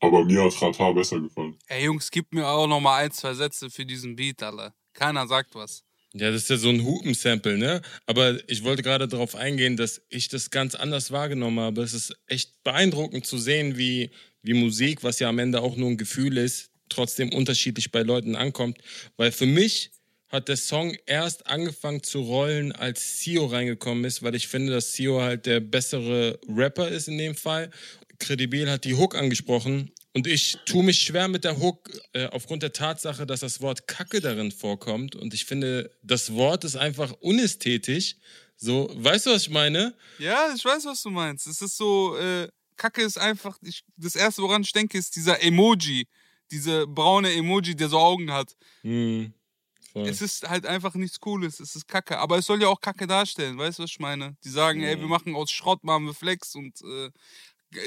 [0.00, 1.56] Aber mir hat Rata besser gefallen.
[1.68, 4.74] Ey Jungs, gib mir auch noch mal ein, zwei Sätze für diesen Beat, Alter.
[4.92, 5.84] Keiner sagt was.
[6.12, 7.82] Ja, das ist ja so ein Hupen-Sample, ne?
[8.06, 11.82] Aber ich wollte gerade darauf eingehen, dass ich das ganz anders wahrgenommen habe.
[11.82, 14.10] Es ist echt beeindruckend zu sehen, wie,
[14.42, 18.36] wie Musik, was ja am Ende auch nur ein Gefühl ist, trotzdem unterschiedlich bei Leuten
[18.36, 18.78] ankommt.
[19.16, 19.90] Weil für mich
[20.28, 24.92] hat der Song erst angefangen zu rollen, als Sio reingekommen ist, weil ich finde, dass
[24.92, 27.70] Sio halt der bessere Rapper ist in dem Fall.
[28.18, 32.62] Credibil hat die Hook angesprochen und ich tue mich schwer mit der Hook äh, aufgrund
[32.62, 37.12] der Tatsache, dass das Wort Kacke darin vorkommt und ich finde, das Wort ist einfach
[37.20, 38.16] unästhetisch.
[38.56, 39.94] So, weißt du, was ich meine?
[40.18, 41.46] Ja, ich weiß, was du meinst.
[41.46, 45.42] Es ist so, äh, Kacke ist einfach, ich, das erste, woran ich denke, ist dieser
[45.42, 46.06] Emoji.
[46.50, 48.56] Diese braune Emoji, der so Augen hat.
[48.82, 49.32] Hm,
[49.92, 50.08] voll.
[50.08, 51.60] Es ist halt einfach nichts Cooles.
[51.60, 52.18] Es ist Kacke.
[52.18, 53.58] Aber es soll ja auch Kacke darstellen.
[53.58, 54.36] Weißt du, was ich meine?
[54.44, 57.10] Die sagen, ey, wir machen aus Schrott, machen wir Flex und äh,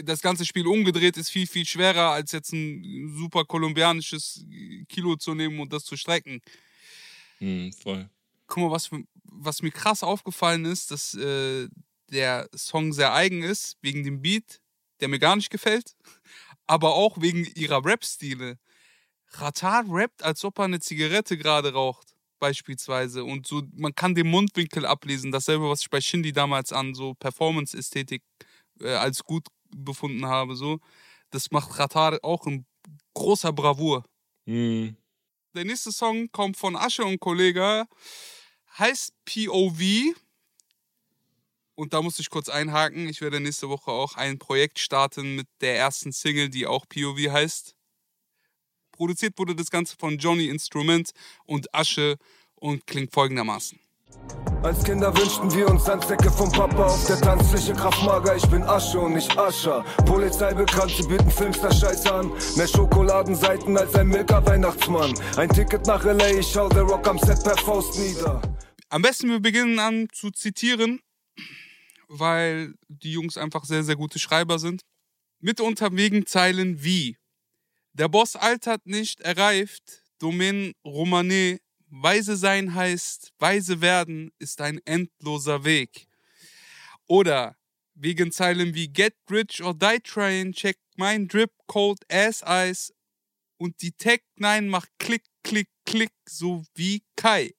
[0.03, 4.45] das ganze Spiel umgedreht ist viel, viel schwerer, als jetzt ein super kolumbianisches
[4.87, 6.41] Kilo zu nehmen und das zu strecken.
[7.37, 8.09] Hm, voll.
[8.47, 8.89] Guck mal, was,
[9.23, 11.67] was mir krass aufgefallen ist, dass äh,
[12.11, 14.61] der Song sehr eigen ist, wegen dem Beat,
[14.99, 15.95] der mir gar nicht gefällt,
[16.69, 18.59] aber auch wegen ihrer Rap-Stile.
[19.31, 23.23] Ratar rappt, als ob er eine Zigarette gerade raucht, beispielsweise.
[23.23, 25.31] Und so, man kann den Mundwinkel ablesen.
[25.31, 28.21] Dasselbe, was ich bei Shindy damals an so Performance-Ästhetik
[28.81, 30.55] äh, als gut befunden habe.
[30.55, 30.79] So.
[31.31, 32.67] Das macht Ratar auch in
[33.15, 34.05] großer Bravour.
[34.45, 34.95] Hm.
[35.55, 37.87] Der nächste Song kommt von Asche und Kollega,
[38.77, 40.13] heißt POV.
[41.79, 43.07] Und da muss ich kurz einhaken.
[43.07, 47.31] Ich werde nächste Woche auch ein Projekt starten mit der ersten Single, die auch POV
[47.31, 47.73] heißt.
[48.91, 51.11] Produziert wurde das Ganze von Johnny Instrument
[51.45, 52.17] und Asche
[52.55, 53.79] und klingt folgendermaßen.
[54.61, 58.35] Als Kinder wünschten wir uns Sandsäcke vom Papa auf der Tanzfläche Kraftmager.
[58.35, 59.85] Ich bin Asche und nicht Ascher.
[60.05, 62.29] Polizei bekannt, sie bieten Filmster Scheiß an.
[62.57, 65.13] Mehr Schokoladenseiten als ein Milka Weihnachtsmann.
[65.37, 68.41] Ein Ticket nach L.A., ich schau der Rock am Set per Faust nieder.
[68.89, 70.99] Am besten wir beginnen an zu zitieren,
[72.09, 74.81] weil die Jungs einfach sehr, sehr gute Schreiber sind.
[75.39, 77.17] Mitunter wegen Zeilen wie
[77.93, 80.03] Der Boss altert nicht, er reift.
[80.19, 81.59] Domaine Romane
[81.91, 86.07] Weise sein heißt, weise werden ist ein endloser Weg.
[87.07, 87.55] Oder
[87.95, 92.93] wegen Zeilen wie Get rich or die trying, check mein Drip cold ass Eis
[93.57, 97.53] und die Tech 9 macht Klick, Klick, Klick, so wie Kai.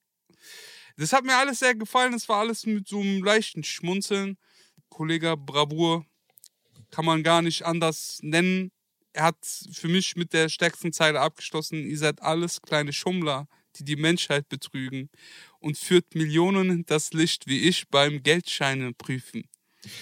[1.01, 2.13] Das hat mir alles sehr gefallen.
[2.13, 4.37] Das war alles mit so einem leichten Schmunzeln.
[4.89, 6.05] Kollege Bravour
[6.91, 8.71] kann man gar nicht anders nennen.
[9.13, 9.39] Er hat
[9.73, 11.85] für mich mit der stärksten Zeile abgeschlossen.
[11.85, 15.11] Ihr seid alles kleine Schummler die die Menschheit betrügen
[15.59, 19.45] und führt Millionen das Licht wie ich beim Geldscheine prüfen.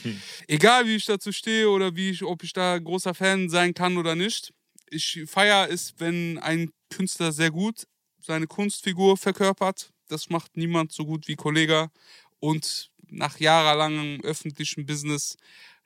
[0.49, 3.97] Egal wie ich dazu stehe oder wie ich, ob ich da großer Fan sein kann
[3.97, 4.53] oder nicht.
[4.91, 7.87] Ich feiere es, wenn ein Künstler sehr gut
[8.21, 9.93] seine Kunstfigur verkörpert.
[10.09, 11.91] Das macht niemand so gut wie Kollege
[12.41, 15.37] und nach jahrelangem öffentlichen Business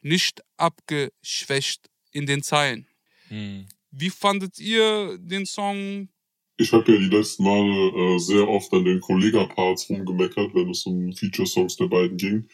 [0.00, 2.86] nicht abgeschwächt in den Zeilen.
[3.28, 3.66] Hm.
[3.90, 6.08] Wie fandet ihr den Song?
[6.56, 10.84] Ich habe ja die letzten Male äh, sehr oft an den Kollega-Parts rumgemeckert, wenn es
[10.86, 12.48] um Feature-Songs der beiden ging.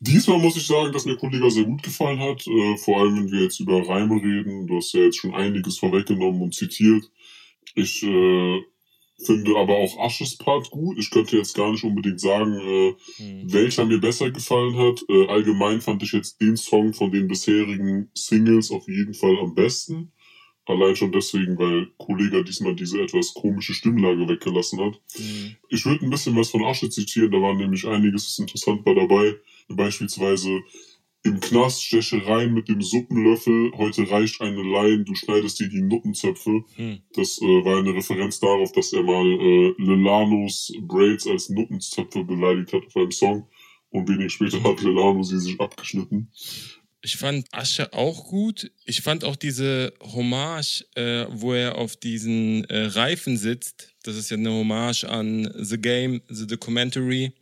[0.00, 3.30] Diesmal muss ich sagen, dass mir Kollega sehr gut gefallen hat, äh, vor allem wenn
[3.30, 4.66] wir jetzt über Reime reden.
[4.66, 7.04] Du hast ja jetzt schon einiges vorweggenommen und zitiert.
[7.74, 8.60] Ich äh,
[9.24, 10.98] finde aber auch Asches Part gut.
[10.98, 13.52] Ich könnte jetzt gar nicht unbedingt sagen, äh, Hm.
[13.52, 15.02] welcher mir besser gefallen hat.
[15.08, 19.54] Äh, allgemein fand ich jetzt den Song von den bisherigen Singles auf jeden Fall am
[19.54, 20.12] besten.
[20.66, 25.00] Allein schon deswegen, weil Kollega diesmal diese etwas komische Stimmlage weggelassen hat.
[25.16, 25.56] Hm.
[25.68, 28.94] Ich würde ein bisschen was von Asche zitieren, da war nämlich einiges, was interessant war
[28.94, 29.34] dabei.
[29.68, 30.60] Beispielsweise
[31.24, 36.64] im Knast Stechereien mit dem Suppenlöffel, heute reicht eine Lein, du schneidest dir die Nuttenzöpfe.
[36.74, 36.98] Hm.
[37.14, 42.72] Das äh, war eine Referenz darauf, dass er mal äh, Lelanos Braids als Nuttenzöpfe beleidigt
[42.72, 43.48] hat auf einem Song.
[43.90, 46.30] Und wenig später hat Lelano sie sich abgeschnitten.
[47.02, 48.70] Ich fand Asche auch gut.
[48.84, 53.92] Ich fand auch diese Hommage, äh, wo er auf diesen äh, Reifen sitzt.
[54.04, 57.32] Das ist ja eine Hommage an The Game, The Documentary.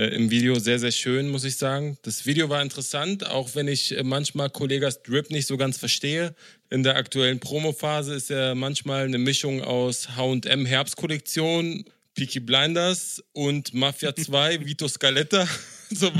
[0.00, 1.98] Äh, Im Video sehr, sehr schön, muss ich sagen.
[2.00, 6.34] Das Video war interessant, auch wenn ich äh, manchmal Kollegas Drip nicht so ganz verstehe.
[6.70, 11.84] In der aktuellen Promophase ist er manchmal eine Mischung aus H&M Herbstkollektion,
[12.14, 15.46] Peaky Blinders und Mafia 2, Vito Scaletta.
[15.90, 16.10] so,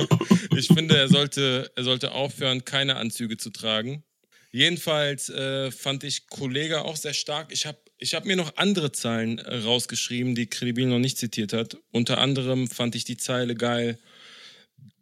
[0.55, 4.05] ich finde, er sollte, er sollte aufhören, keine Anzüge zu tragen.
[4.53, 7.51] Jedenfalls äh, fand ich Kollege auch sehr stark.
[7.51, 11.53] Ich habe ich hab mir noch andere Zeilen äh, rausgeschrieben, die Credibil noch nicht zitiert
[11.53, 11.77] hat.
[11.93, 13.99] Unter anderem fand ich die Zeile geil.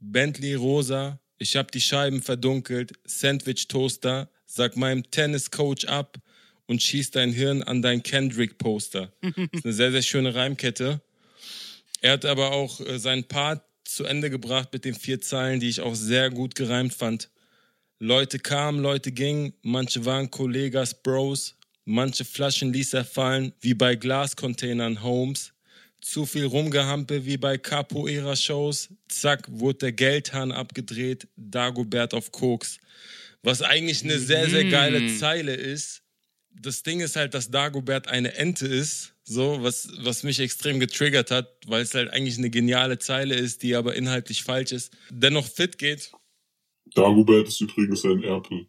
[0.01, 6.19] Bentley Rosa, ich habe die Scheiben verdunkelt, Sandwich Toaster, sag meinem Tenniscoach ab
[6.67, 9.13] und schieß dein Hirn an dein Kendrick-Poster.
[9.23, 11.01] Das ist eine sehr, sehr schöne Reimkette.
[12.01, 15.69] Er hat aber auch äh, seinen Part zu Ende gebracht mit den vier Zeilen, die
[15.69, 17.31] ich auch sehr gut gereimt fand.
[18.01, 21.58] Leute kamen, Leute gingen, manche waren Kollegas, Bros,
[21.89, 25.55] manche Flaschen ließ er fallen, wie bei Glascontainern Homes.
[26.01, 28.91] Zu viel Rumgehampe wie bei Capoeira-Shows.
[29.09, 32.79] Zack, wurde der Geldhahn abgedreht, Dagobert auf Koks.
[33.43, 36.03] Was eigentlich eine sehr, sehr geile Zeile ist.
[36.51, 41.31] Das Ding ist halt, dass Dagobert eine Ente ist, so, was, was mich extrem getriggert
[41.31, 44.93] hat, weil es halt eigentlich eine geniale Zeile ist, die aber inhaltlich falsch ist.
[45.11, 46.13] Dennoch fit geht.
[46.95, 48.67] Dagobert ist übrigens ein Erpel.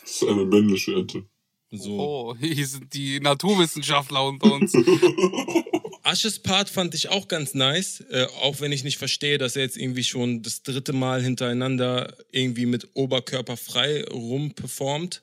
[0.00, 1.26] Das ist eine männliche Ente.
[1.72, 1.98] So.
[1.98, 4.74] Oh, hier sind die Naturwissenschaftler unter uns.
[6.04, 9.62] Asches Part fand ich auch ganz nice, äh, auch wenn ich nicht verstehe, dass er
[9.62, 15.22] jetzt irgendwie schon das dritte Mal hintereinander irgendwie mit Oberkörper frei rumperformt.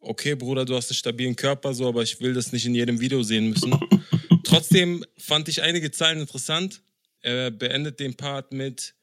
[0.00, 3.00] Okay, Bruder, du hast einen stabilen Körper, so, aber ich will das nicht in jedem
[3.00, 3.74] Video sehen müssen.
[4.44, 6.82] Trotzdem fand ich einige Zeilen interessant.
[7.20, 8.94] Er beendet den Part mit,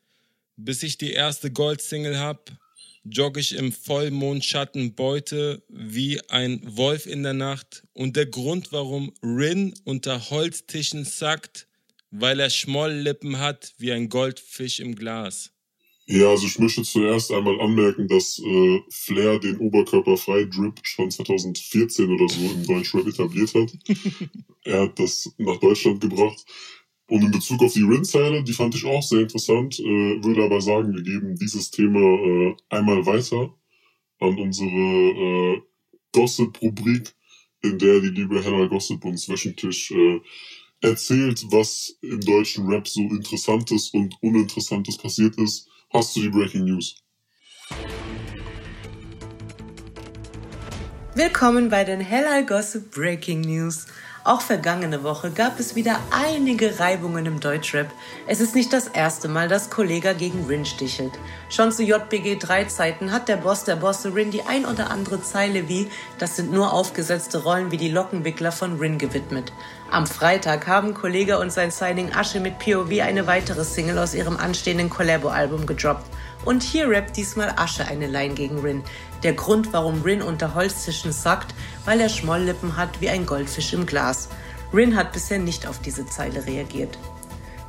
[0.55, 2.49] bis ich die erste Gold-Single hab,
[3.05, 7.83] jogge ich im Vollmondschatten Beute wie ein Wolf in der Nacht.
[7.93, 11.67] Und der Grund, warum Rin unter Holztischen sackt,
[12.11, 15.51] weil er Schmolllippen hat wie ein Goldfisch im Glas.
[16.07, 22.29] Ja, also ich möchte zuerst einmal anmerken, dass äh, Flair den Oberkörperfrei-Drip schon 2014 oder
[22.29, 23.73] so im Deutschrap etabliert hat.
[24.65, 26.45] er hat das nach Deutschland gebracht.
[27.07, 30.59] Und in Bezug auf die Rin-Zeile, die fand ich auch sehr interessant, äh, würde aber
[30.59, 33.53] sagen, wir geben dieses Thema äh, einmal weiter
[34.19, 35.61] an unsere äh,
[36.13, 37.13] Gossip-Rubrik,
[37.61, 40.19] in der die liebe Hella Gossip uns wöchentlich äh,
[40.81, 45.67] erzählt, was im deutschen Rap so Interessantes und Uninteressantes passiert ist.
[45.93, 46.95] Hast du die Breaking News?
[51.13, 53.85] Willkommen bei den Hellal Gossip Breaking News.
[54.25, 57.91] Auch vergangene Woche gab es wieder einige Reibungen im Deutschrap.
[58.25, 61.11] Es ist nicht das erste Mal, dass Kollega gegen Rin stichelt.
[61.47, 65.21] Schon zu JBG 3 Zeiten hat der Boss der Bosse Rin die ein oder andere
[65.21, 69.53] Zeile wie Das sind nur aufgesetzte Rollen wie die Lockenwickler von Rin gewidmet.
[69.91, 74.37] Am Freitag haben Kollega und sein Signing Asche mit POV eine weitere Single aus ihrem
[74.37, 76.07] anstehenden Collabo-Album gedroppt.
[76.45, 78.83] Und hier rappt diesmal Asche eine Line gegen Rin.
[79.23, 81.53] Der Grund, warum Rin unter Holztischen sackt,
[81.85, 84.29] weil er Schmolllippen hat wie ein Goldfisch im Glas.
[84.73, 86.97] Rin hat bisher nicht auf diese Zeile reagiert.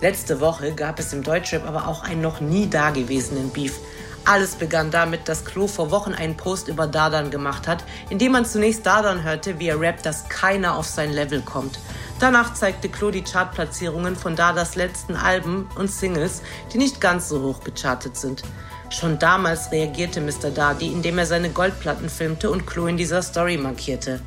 [0.00, 3.78] Letzte Woche gab es im Deutschrap aber auch einen noch nie dagewesenen Beef.
[4.26, 8.32] Alles begann damit, dass Klo vor Wochen einen Post über Dardan gemacht hat, in dem
[8.32, 11.78] man zunächst Dardan hörte, wie er rappt, dass keiner auf sein Level kommt.
[12.18, 16.42] Danach zeigte Klo die Chartplatzierungen von Dadas letzten Alben und Singles,
[16.72, 18.42] die nicht ganz so hoch gechartet sind.
[18.88, 20.50] Schon damals reagierte Mr.
[20.54, 24.20] Dardy, indem er seine Goldplatten filmte und Chloe in dieser Story markierte.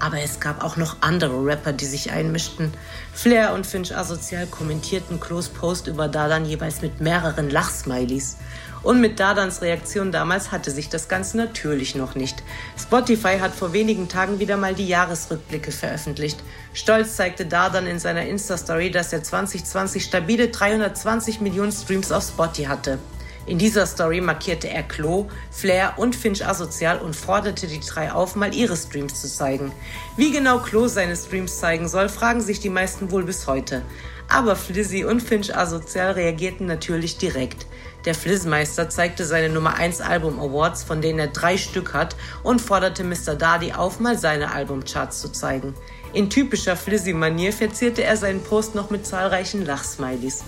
[0.00, 2.72] Aber es gab auch noch andere Rapper, die sich einmischten.
[3.12, 8.38] Flair und Finch Asozial kommentierten Chloes Post über Dadan jeweils mit mehreren Lachsmilies.
[8.82, 12.42] Und mit Dadans Reaktion damals hatte sich das Ganze natürlich noch nicht.
[12.78, 16.40] Spotify hat vor wenigen Tagen wieder mal die Jahresrückblicke veröffentlicht.
[16.72, 22.64] Stolz zeigte Dadan in seiner Insta-Story, dass er 2020 stabile 320 Millionen Streams auf Spotify
[22.64, 22.98] hatte.
[23.46, 28.36] In dieser Story markierte er Klo, Flair und Finch asozial und forderte die drei auf,
[28.36, 29.72] mal ihre Streams zu zeigen.
[30.16, 33.82] Wie genau Klo seine Streams zeigen soll, fragen sich die meisten wohl bis heute.
[34.28, 37.66] Aber Flizzy und Finch asozial reagierten natürlich direkt.
[38.04, 42.60] Der Flizzmeister zeigte seine Nummer 1 Album Awards, von denen er drei Stück hat, und
[42.60, 43.34] forderte Mr.
[43.34, 45.74] Dardy auf, mal seine Albumcharts zu zeigen.
[46.12, 50.44] In typischer Flizzy-Manier verzierte er seinen Post noch mit zahlreichen Lachsmilies.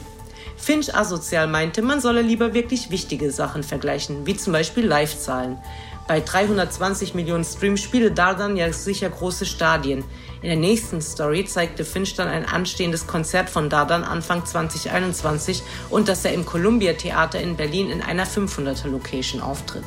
[0.63, 5.59] Finch asozial meinte, man solle lieber wirklich wichtige Sachen vergleichen, wie zum Beispiel Live-Zahlen.
[6.07, 10.05] Bei 320 Millionen Streams spiele Dardan ja sicher große Stadien.
[10.41, 16.07] In der nächsten Story zeigte Finch dann ein anstehendes Konzert von Dardan Anfang 2021 und
[16.07, 19.87] dass er im Columbia Theater in Berlin in einer 500er Location auftritt.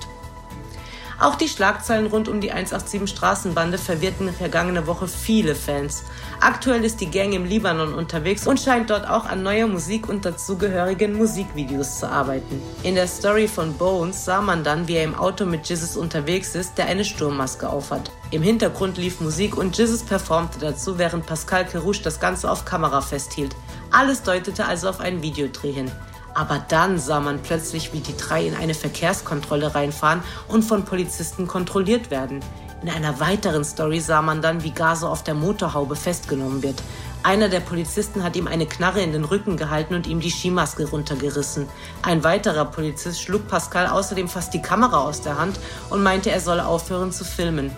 [1.19, 6.03] Auch die Schlagzeilen rund um die 187 Straßenbande verwirrten vergangene Woche viele Fans.
[6.41, 10.25] Aktuell ist die Gang im Libanon unterwegs und scheint dort auch an neuer Musik und
[10.25, 12.61] dazugehörigen Musikvideos zu arbeiten.
[12.83, 16.53] In der Story von Bones sah man dann, wie er im Auto mit Jizzes unterwegs
[16.55, 18.11] ist, der eine Sturmmaske aufhat.
[18.31, 22.99] Im Hintergrund lief Musik und Jizzes performte dazu, während Pascal Kerouche das Ganze auf Kamera
[22.99, 23.55] festhielt.
[23.91, 25.91] Alles deutete also auf einen Videodreh hin.
[26.35, 31.47] Aber dann sah man plötzlich, wie die drei in eine Verkehrskontrolle reinfahren und von Polizisten
[31.47, 32.41] kontrolliert werden.
[32.83, 36.83] In einer weiteren Story sah man dann, wie Gaso auf der Motorhaube festgenommen wird.
[37.23, 40.87] Einer der Polizisten hat ihm eine Knarre in den Rücken gehalten und ihm die Skimaske
[40.87, 41.67] runtergerissen.
[42.03, 45.59] Ein weiterer Polizist schlug Pascal außerdem fast die Kamera aus der Hand
[45.89, 47.71] und meinte, er solle aufhören zu filmen.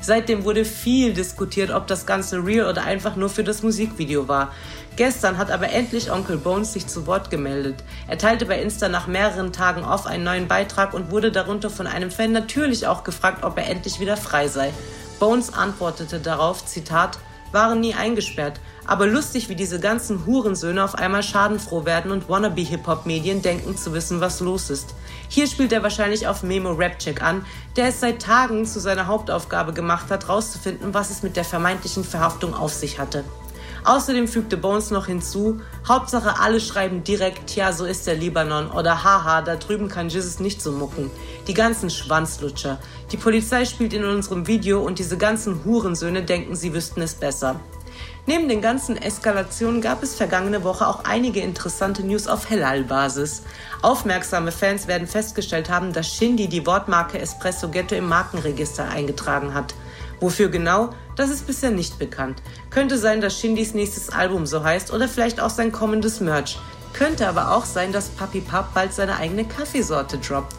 [0.00, 4.52] Seitdem wurde viel diskutiert, ob das Ganze real oder einfach nur für das Musikvideo war.
[4.96, 7.82] Gestern hat aber endlich Onkel Bones sich zu Wort gemeldet.
[8.08, 11.86] Er teilte bei Insta nach mehreren Tagen auf einen neuen Beitrag und wurde darunter von
[11.86, 14.72] einem Fan natürlich auch gefragt, ob er endlich wieder frei sei.
[15.18, 17.18] Bones antwortete darauf, Zitat,
[17.52, 23.42] waren nie eingesperrt, aber lustig, wie diese ganzen Hurensöhne auf einmal schadenfroh werden und Wannabe-Hip-Hop-Medien
[23.42, 24.94] denken zu wissen, was los ist.
[25.28, 27.44] Hier spielt er wahrscheinlich auf Memo Rapcheck an,
[27.76, 32.04] der es seit Tagen zu seiner Hauptaufgabe gemacht hat, rauszufinden, was es mit der vermeintlichen
[32.04, 33.24] Verhaftung auf sich hatte.
[33.84, 39.02] Außerdem fügte Bones noch hinzu, Hauptsache alle schreiben direkt, ja, so ist der Libanon oder
[39.02, 41.10] haha, da drüben kann Jesus nicht so mucken.
[41.48, 42.78] Die ganzen Schwanzlutscher.
[43.10, 47.58] Die Polizei spielt in unserem Video und diese ganzen Hurensöhne denken, sie wüssten es besser.
[48.24, 53.42] Neben den ganzen Eskalationen gab es vergangene Woche auch einige interessante News auf Hellal-Basis.
[53.82, 59.74] Aufmerksame Fans werden festgestellt haben, dass Shindy die Wortmarke Espresso Ghetto im Markenregister eingetragen hat.
[60.22, 62.40] Wofür genau, das ist bisher nicht bekannt.
[62.70, 66.60] Könnte sein, dass Shindys nächstes Album so heißt oder vielleicht auch sein kommendes Merch.
[66.92, 70.54] Könnte aber auch sein, dass Papi Pap bald seine eigene Kaffeesorte droppt.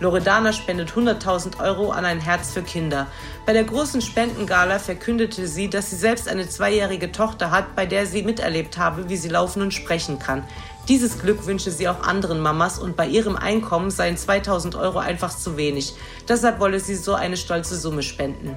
[0.00, 3.06] Loredana spendet 100.000 Euro an ein Herz für Kinder.
[3.44, 8.06] Bei der großen Spendengala verkündete sie, dass sie selbst eine zweijährige Tochter hat, bei der
[8.06, 10.42] sie miterlebt habe, wie sie laufen und sprechen kann.
[10.88, 15.36] Dieses Glück wünsche sie auch anderen Mamas und bei ihrem Einkommen seien 2000 Euro einfach
[15.36, 15.94] zu wenig.
[16.26, 18.56] Deshalb wolle sie so eine stolze Summe spenden.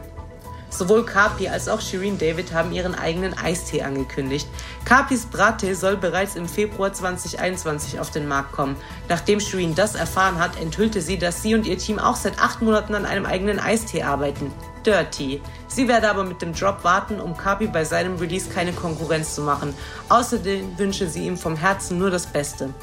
[0.69, 4.47] Sowohl Kapi als auch Shireen David haben ihren eigenen Eistee angekündigt.
[4.85, 8.75] Kapis Brattee soll bereits im Februar 2021 auf den Markt kommen.
[9.07, 12.61] Nachdem Shireen das erfahren hat, enthüllte sie, dass sie und ihr Team auch seit acht
[12.61, 14.51] Monaten an einem eigenen Eistee arbeiten.
[14.85, 15.41] Dirty.
[15.67, 19.41] Sie werde aber mit dem Drop warten, um Kapi bei seinem Release keine Konkurrenz zu
[19.41, 19.73] machen.
[20.07, 22.73] Außerdem wünsche sie ihm vom Herzen nur das Beste.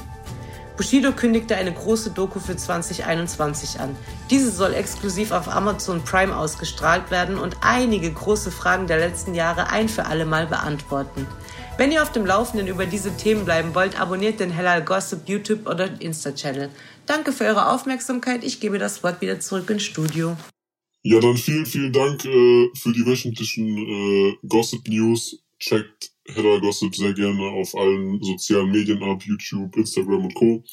[0.77, 3.95] Bushido kündigte eine große Doku für 2021 an.
[4.29, 9.71] Diese soll exklusiv auf Amazon Prime ausgestrahlt werden und einige große Fragen der letzten Jahre
[9.71, 11.25] ein für alle Mal beantworten.
[11.77, 15.67] Wenn ihr auf dem Laufenden über diese Themen bleiben wollt, abonniert den Hellal Gossip YouTube
[15.67, 16.69] oder Insta-Channel.
[17.07, 18.43] Danke für eure Aufmerksamkeit.
[18.43, 20.37] Ich gebe das Wort wieder zurück ins Studio.
[21.03, 25.39] Ja, dann vielen, vielen Dank äh, für die wöchentlichen äh, Gossip News.
[25.59, 30.63] Checkt Hedda Gossip sehr gerne auf allen sozialen Medien ab, YouTube, Instagram und Co.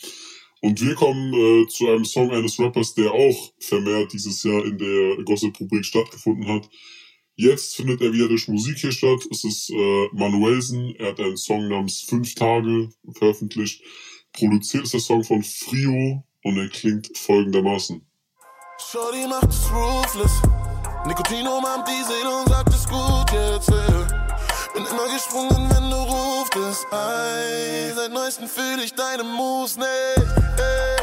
[0.61, 4.79] Und wir kommen äh, zu einem Song eines Rappers, der auch vermehrt dieses Jahr in
[4.79, 6.69] der Gossip-Rubrik stattgefunden hat.
[7.37, 9.21] Jetzt findet er wieder durch Musik hier statt.
[9.31, 10.95] Es ist äh, Manuelsen.
[10.97, 12.89] Er hat einen Song namens Fünf Tage
[13.19, 13.83] veröffentlicht.
[14.33, 18.01] Produziert ist der Song von Frio und er klingt folgendermaßen.
[18.91, 20.43] Shorty macht es ruthless.
[21.07, 23.71] Nikotin umarmt die Seele und sagt es gut jetzt.
[23.71, 24.04] Yeah.
[24.75, 26.85] Bin immer gesprungen, wenn du ruftest.
[26.93, 29.87] Ei, seit neuestem fühle ich deine Moves nicht.
[30.59, 30.97] Ey.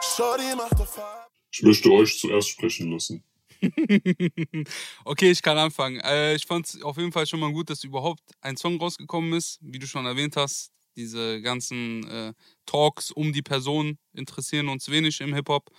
[0.00, 1.30] Shorty macht der Fahrt.
[1.52, 3.22] Ich möchte euch zuerst sprechen lassen.
[5.04, 6.00] okay, ich kann anfangen.
[6.00, 9.34] Äh, ich fand es auf jeden Fall schon mal gut, dass überhaupt ein Song rausgekommen
[9.34, 9.60] ist.
[9.62, 12.32] Wie du schon erwähnt hast, diese ganzen äh,
[12.66, 15.70] Talks um die Person interessieren uns wenig im Hip-Hop.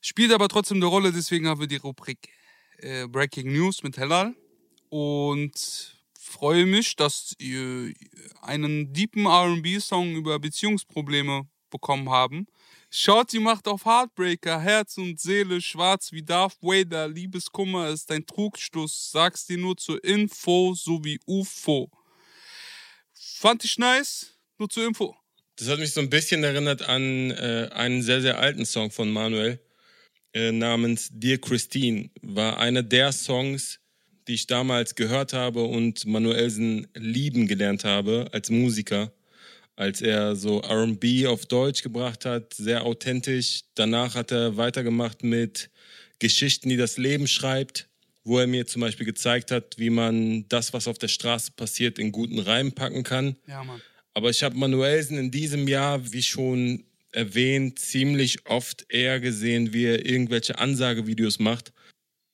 [0.00, 2.28] Spielt aber trotzdem eine Rolle, deswegen haben wir die Rubrik
[2.78, 4.36] äh, Breaking News mit Hellal.
[4.88, 5.93] Und
[6.24, 7.92] freue mich, dass ihr
[8.42, 12.46] einen deepen RB-Song über Beziehungsprobleme bekommen haben.
[12.90, 17.08] Shorty macht auf Heartbreaker, Herz und Seele schwarz wie Darth Vader.
[17.08, 21.90] Liebeskummer ist ein Trugschluss, sag's dir nur zur Info sowie UFO.
[23.12, 25.16] Fand ich nice, nur zur Info.
[25.56, 29.10] Das hat mich so ein bisschen erinnert an äh, einen sehr, sehr alten Song von
[29.10, 29.60] Manuel
[30.32, 32.10] äh, namens Dear Christine.
[32.22, 33.80] War einer der Songs,
[34.28, 39.12] die ich damals gehört habe und Manuelsen lieben gelernt habe als Musiker,
[39.76, 43.62] als er so RB auf Deutsch gebracht hat, sehr authentisch.
[43.74, 45.70] Danach hat er weitergemacht mit
[46.18, 47.88] Geschichten, die das Leben schreibt,
[48.22, 51.98] wo er mir zum Beispiel gezeigt hat, wie man das, was auf der Straße passiert,
[51.98, 53.36] in guten Reim packen kann.
[53.46, 53.82] Ja, Mann.
[54.14, 59.86] Aber ich habe Manuelsen in diesem Jahr, wie schon erwähnt, ziemlich oft eher gesehen, wie
[59.86, 61.72] er irgendwelche Ansagevideos macht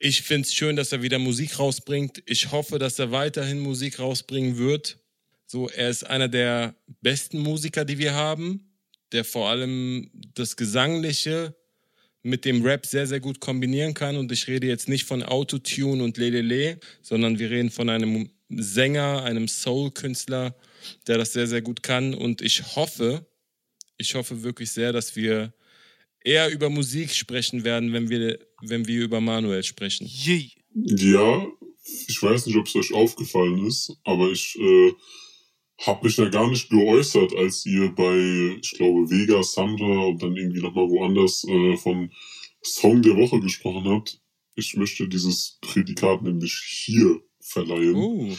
[0.02, 2.22] ich finde es schön, dass er wieder Musik rausbringt.
[2.24, 4.98] Ich hoffe, dass er weiterhin Musik rausbringen wird.
[5.46, 8.72] So, er ist einer der besten Musiker, die wir haben,
[9.12, 11.54] der vor allem das Gesangliche
[12.22, 14.16] mit dem Rap sehr, sehr gut kombinieren kann.
[14.16, 19.24] Und ich rede jetzt nicht von Autotune und Lelele, sondern wir reden von einem Sänger,
[19.24, 20.56] einem Soul-Künstler,
[21.08, 22.14] der das sehr, sehr gut kann.
[22.14, 23.26] Und ich hoffe,
[23.98, 25.52] ich hoffe wirklich sehr, dass wir
[26.24, 30.06] eher über Musik sprechen werden, wenn wir, wenn wir über Manuel sprechen.
[30.06, 30.50] Je.
[30.74, 31.46] Ja,
[32.06, 34.92] ich weiß nicht, ob es euch aufgefallen ist, aber ich äh,
[35.86, 40.36] habe mich da gar nicht geäußert, als ihr bei, ich glaube, Vega, Sandra und dann
[40.36, 42.12] irgendwie nochmal woanders äh, von
[42.62, 44.20] Song der Woche gesprochen habt.
[44.54, 47.94] Ich möchte dieses Prädikat nämlich hier verleihen.
[47.96, 48.36] Uh.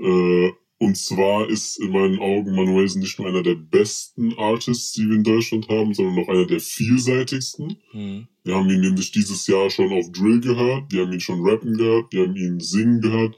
[0.00, 0.52] Äh,
[0.82, 5.14] und zwar ist in meinen Augen Manuelsen nicht nur einer der besten Artists, die wir
[5.14, 7.76] in Deutschland haben, sondern auch einer der vielseitigsten.
[7.92, 8.26] Mhm.
[8.42, 11.76] Wir haben ihn nämlich dieses Jahr schon auf Drill gehört, wir haben ihn schon rappen
[11.76, 13.36] gehört, wir haben ihn singen gehört.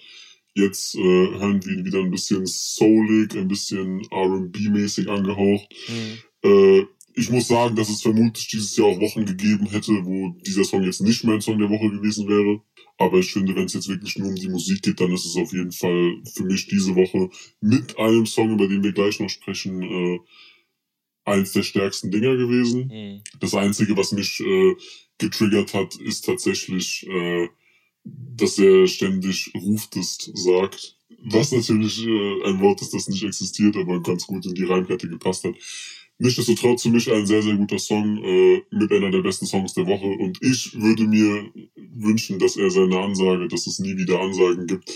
[0.54, 5.68] Jetzt äh, hören wir ihn wieder ein bisschen soulig, ein bisschen R&B-mäßig angehaucht.
[5.88, 6.48] Mhm.
[6.48, 10.64] Äh, ich muss sagen, dass es vermutlich dieses Jahr auch Wochen gegeben hätte, wo dieser
[10.64, 12.62] Song jetzt nicht mein Song der Woche gewesen wäre.
[12.96, 15.36] Aber ich finde, wenn es jetzt wirklich nur um die Musik geht, dann ist es
[15.36, 17.28] auf jeden Fall für mich diese Woche
[17.60, 20.18] mit einem Song, über den wir gleich noch sprechen, äh,
[21.24, 22.86] eins der stärksten Dinger gewesen.
[22.86, 23.22] Mhm.
[23.40, 24.74] Das Einzige, was mich äh,
[25.18, 27.48] getriggert hat, ist tatsächlich, äh,
[28.04, 30.96] dass er ständig ruftest sagt.
[31.26, 35.08] Was natürlich äh, ein Wort ist, das nicht existiert, aber ganz gut in die Reimkette
[35.08, 35.54] gepasst hat.
[36.18, 39.86] Nichtsdestotrotz für mich ein sehr, sehr guter Song, äh, mit einer der besten Songs der
[39.86, 40.06] Woche.
[40.06, 41.50] Und ich würde mir
[41.94, 44.92] wünschen, dass er seine Ansage, dass es nie wieder Ansagen gibt,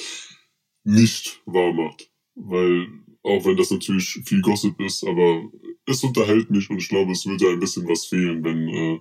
[0.85, 2.11] nicht wahr macht.
[2.35, 2.87] Weil,
[3.23, 5.51] auch wenn das natürlich viel Gossip ist, aber
[5.89, 9.01] es unterhält mich und ich glaube, es würde ein bisschen was fehlen, wenn äh,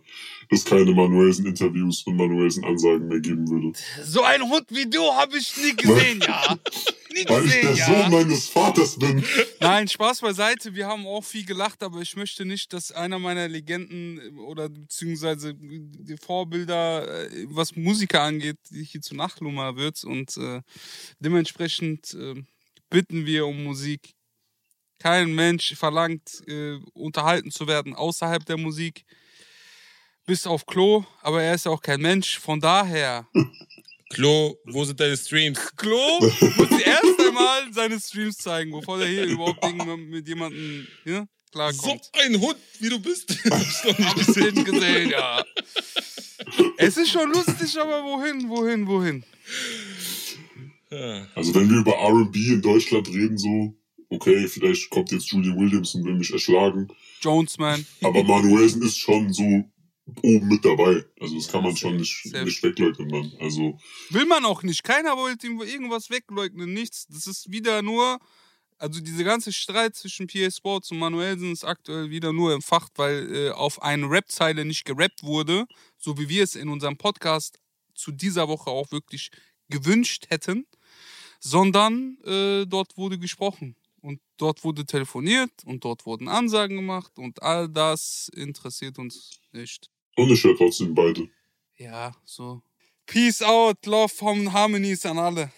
[0.50, 3.78] es keine Manuelsen-Interviews und Manuelsen-Ansagen mehr geben würde.
[4.04, 6.58] So ein Hund wie du habe ich nie gesehen, ja.
[7.14, 7.86] Nie Weil ich gesehen, der ja.
[7.86, 9.24] Sohn meines Vaters bin.
[9.60, 10.76] Nein, Spaß beiseite.
[10.76, 15.56] Wir haben auch viel gelacht, aber ich möchte nicht, dass einer meiner Legenden oder beziehungsweise
[15.56, 20.04] die Vorbilder, äh, was Musiker angeht, hier zu Nachlummer wird.
[20.04, 20.62] Und äh,
[21.20, 22.36] dementsprechend äh,
[22.90, 24.17] bitten wir um Musik.
[25.00, 29.06] Kein Mensch verlangt, äh, unterhalten zu werden außerhalb der Musik.
[30.26, 32.40] Bis auf Klo, aber er ist ja auch kein Mensch.
[32.40, 33.28] Von daher,
[34.10, 35.60] Klo, wo sind deine Streams?
[35.78, 39.64] Klo muss erst einmal seine Streams zeigen, bevor er hier überhaupt
[40.10, 42.10] mit jemandem ja, So klarkommt.
[42.14, 43.30] ein Hund, wie du bist.
[43.52, 45.12] Hab ich nicht gesehen.
[45.12, 45.44] ja.
[46.78, 49.24] Es ist schon lustig, aber wohin, wohin, wohin?
[51.36, 53.77] Also wenn wir über R&B in Deutschland reden, so,
[54.10, 56.88] okay, vielleicht kommt jetzt Julian Williams und will mich erschlagen.
[57.22, 57.86] Jonesman.
[58.04, 59.64] Aber Manuelsen ist schon so
[60.24, 61.06] oben mit dabei.
[61.20, 62.46] Also das kann man schon nicht, safe.
[62.46, 63.34] nicht wegleugnen dann.
[63.40, 63.78] Also
[64.10, 64.84] Will man auch nicht.
[64.84, 67.08] Keiner wollte ihm irgendwas wegleugnen, nichts.
[67.08, 68.20] Das ist wieder nur,
[68.78, 73.36] also dieser ganze Streit zwischen PA Sports und Manuelsen ist aktuell wieder nur entfacht, weil
[73.36, 75.66] äh, auf eine Rap-Zeile nicht gerappt wurde,
[75.98, 77.60] so wie wir es in unserem Podcast
[77.94, 79.32] zu dieser Woche auch wirklich
[79.70, 80.66] gewünscht hätten,
[81.40, 83.76] sondern äh, dort wurde gesprochen.
[84.02, 89.90] Und dort wurde telefoniert und dort wurden Ansagen gemacht und all das interessiert uns nicht.
[90.16, 91.28] und ich höre trotzdem beide.
[91.78, 92.62] Ja, so.
[93.06, 95.52] Peace out, Love, Hom- Harmonies an alle.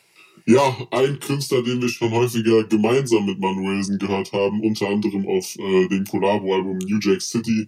[0.46, 5.56] Ja, ein Künstler, den wir schon häufiger gemeinsam mit Manuelsen gehört haben, unter anderem auf
[5.58, 7.68] äh, dem Collabo-Album New Jack City,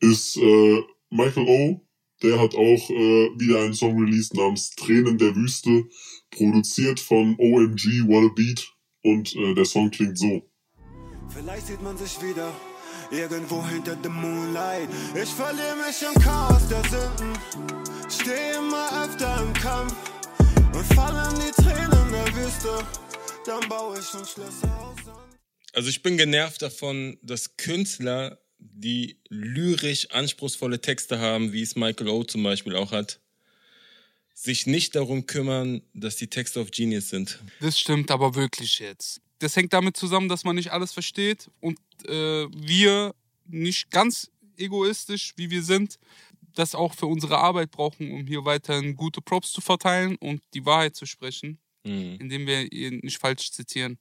[0.00, 1.80] ist äh, Michael O.
[2.22, 5.84] Der hat auch äh, wieder einen Song released namens Tränen der Wüste,
[6.30, 8.72] produziert von OMG What a Beat
[9.06, 10.42] und äh, der Song klingt so.
[11.28, 12.52] Vielleicht sieht man sich wieder
[13.10, 14.88] irgendwo hinter dem Moonlight.
[15.14, 17.38] Ich verliere mich im Chaos der Sünden,
[18.08, 19.94] stehe immer öfter im Kampf
[20.74, 22.84] und fallen die Tränen der Wüste.
[23.46, 24.96] Dann baue ich uns Schlösser aus.
[25.72, 32.08] Also ich bin genervt davon, dass Künstler, die lyrisch anspruchsvolle Texte haben, wie es Michael
[32.08, 32.24] O.
[32.24, 33.20] zum Beispiel auch hat,
[34.38, 37.38] sich nicht darum kümmern, dass die Texte auf Genius sind.
[37.60, 39.22] Das stimmt aber wirklich jetzt.
[39.38, 43.14] Das hängt damit zusammen, dass man nicht alles versteht und äh, wir
[43.46, 45.98] nicht ganz egoistisch, wie wir sind,
[46.54, 50.64] das auch für unsere Arbeit brauchen, um hier weiterhin gute Props zu verteilen und die
[50.64, 52.16] Wahrheit zu sprechen, Mhm.
[52.20, 53.98] indem wir ihn nicht falsch zitieren.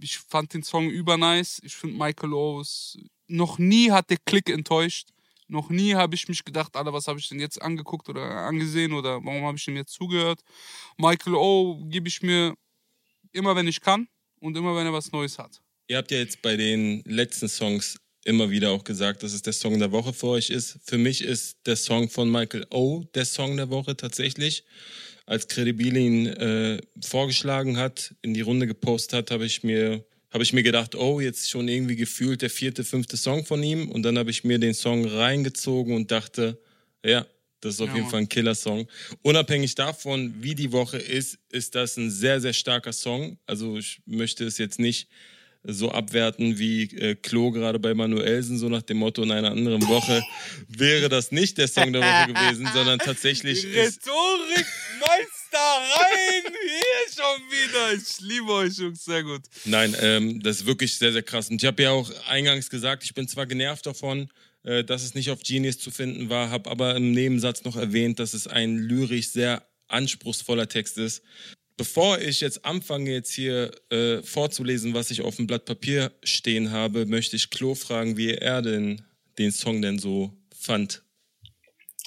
[0.00, 1.60] Ich fand den Song übernice.
[1.62, 2.98] Ich finde Michael O's
[3.28, 5.10] noch nie hat der Klick enttäuscht.
[5.52, 8.94] Noch nie habe ich mich gedacht, Alter, was habe ich denn jetzt angeguckt oder angesehen
[8.94, 10.40] oder warum habe ich ihm jetzt zugehört?
[10.96, 12.54] Michael O gebe ich mir
[13.32, 14.08] immer, wenn ich kann
[14.40, 15.60] und immer, wenn er was Neues hat.
[15.88, 19.52] Ihr habt ja jetzt bei den letzten Songs immer wieder auch gesagt, dass es der
[19.52, 20.78] Song der Woche für euch ist.
[20.86, 23.04] Für mich ist der Song von Michael O.
[23.14, 24.64] der Song der Woche tatsächlich.
[25.26, 30.42] Als Credibil ihn äh, vorgeschlagen hat, in die Runde gepostet hat, habe ich mir habe
[30.42, 33.90] ich mir gedacht, oh, jetzt schon irgendwie gefühlt der vierte, fünfte Song von ihm.
[33.90, 36.58] Und dann habe ich mir den Song reingezogen und dachte,
[37.04, 37.26] ja,
[37.60, 38.08] das ist auf Ja, jeden.
[38.08, 38.88] Fall ein Killer-Song.
[39.22, 43.38] Unabhängig davon, wie die Woche ist, ist das ein sehr, sehr starker Song.
[43.46, 45.08] Also ich möchte es jetzt nicht
[45.64, 49.86] so abwerten wie äh, Klo gerade bei Manuelsen, so nach dem Motto, in einer anderen
[49.86, 50.20] Woche
[50.66, 54.02] wäre das nicht der Song der Woche gewesen, sondern tatsächlich ist,
[55.52, 56.52] Rhetorikmeister rein!
[56.64, 57.92] Hier schon wieder.
[57.94, 59.42] Ich liebe euch, Jungs, sehr gut.
[59.64, 61.50] Nein, ähm, das ist wirklich sehr, sehr krass.
[61.50, 64.28] Und ich habe ja auch eingangs gesagt, ich bin zwar genervt davon,
[64.64, 68.18] äh, dass es nicht auf Genius zu finden war, habe aber im Nebensatz noch erwähnt,
[68.18, 71.22] dass es ein lyrisch sehr anspruchsvoller Text ist.
[71.76, 76.70] Bevor ich jetzt anfange, jetzt hier äh, vorzulesen, was ich auf dem Blatt Papier stehen
[76.70, 79.02] habe, möchte ich Klo fragen, wie er denn
[79.38, 81.02] den Song denn so fand.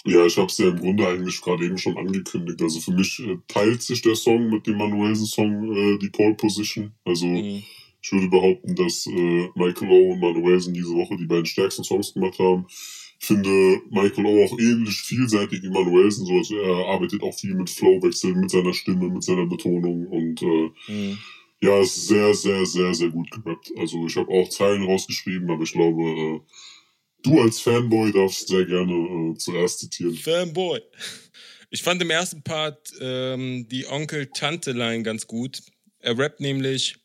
[0.08, 2.62] Ja, ich habe es ja im Grunde eigentlich gerade eben schon angekündigt.
[2.62, 6.92] Also für mich äh, teilt sich der Song mit dem Manuelsen-Song äh, die Pole Position.
[7.06, 7.64] Also Mhm.
[8.02, 10.12] ich würde behaupten, dass äh, Michael O.
[10.14, 12.68] und Manuelsen diese Woche die beiden stärksten Songs gemacht haben.
[13.18, 16.28] finde Michael O auch ähnlich vielseitig wie Manuelsen.
[16.28, 20.42] So, also er arbeitet auch viel mit Flowwechseln, mit seiner Stimme, mit seiner Betonung und
[20.44, 21.18] äh, Mhm.
[21.62, 23.72] ja, ist sehr, sehr, sehr, sehr gut gerappt.
[23.78, 26.40] Also ich habe auch Zeilen rausgeschrieben, aber ich glaube, äh,
[27.26, 30.16] du als Fanboy darfst sehr gerne äh, zuerst zitieren.
[30.16, 30.82] Fanboy.
[31.70, 35.62] Ich fand im ersten Part ähm, die Onkel-Tante-Line ganz gut.
[36.00, 36.96] Er rappt nämlich,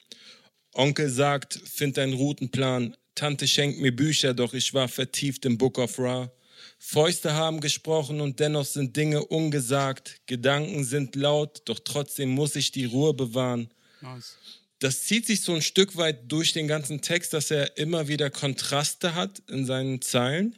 [0.74, 2.96] Onkel sagt, find deinen Routenplan.
[3.14, 6.30] Tante schenkt mir Bücher, doch ich war vertieft im Book of Ra.
[6.78, 10.20] Fäuste haben gesprochen und dennoch sind Dinge ungesagt.
[10.26, 13.68] Gedanken sind laut, doch trotzdem muss ich die Ruhe bewahren.
[14.00, 14.38] Nice.
[14.81, 18.31] Das zieht sich so ein Stück weit durch den ganzen Text, dass er immer wieder
[18.31, 20.57] Kontraste hat in seinen Zeilen.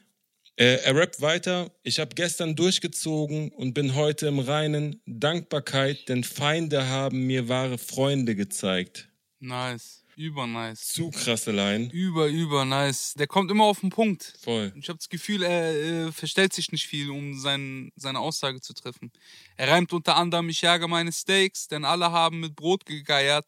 [0.55, 1.73] Äh, er rappt weiter.
[1.83, 5.03] Ich habe gestern durchgezogen und bin heute im Reinen.
[5.07, 9.09] Dankbarkeit, denn Feinde haben mir wahre Freunde gezeigt.
[9.41, 10.05] Nice.
[10.15, 10.89] Über nice.
[10.89, 11.91] Zu krasse Line.
[11.91, 13.15] Über, über nice.
[13.15, 14.35] Der kommt immer auf den Punkt.
[14.41, 14.73] Voll.
[14.77, 18.73] Ich habe das Gefühl, er äh, verstellt sich nicht viel, um sein, seine Aussage zu
[18.73, 19.11] treffen.
[19.57, 23.47] Er reimt unter anderem, ich jage meine Steaks, denn alle haben mit Brot gegeiert.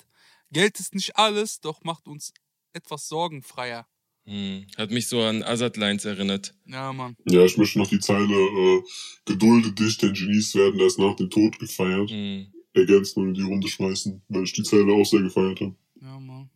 [0.54, 2.32] Geld ist nicht alles, doch macht uns
[2.72, 3.86] etwas sorgenfreier.
[4.24, 4.66] Hm.
[4.78, 6.54] Hat mich so an Azad Lines erinnert.
[6.64, 7.16] Ja, Mann.
[7.26, 8.82] Ja, ich möchte noch die Zeile, äh,
[9.26, 12.08] gedulde dich, denn Genies werden erst nach dem Tod gefeiert.
[12.08, 12.52] Hm.
[12.72, 15.76] Ergänzt nur in die Runde schmeißen, weil ich die Zeile auch sehr gefeiert habe.
[16.00, 16.48] Ja, Mann.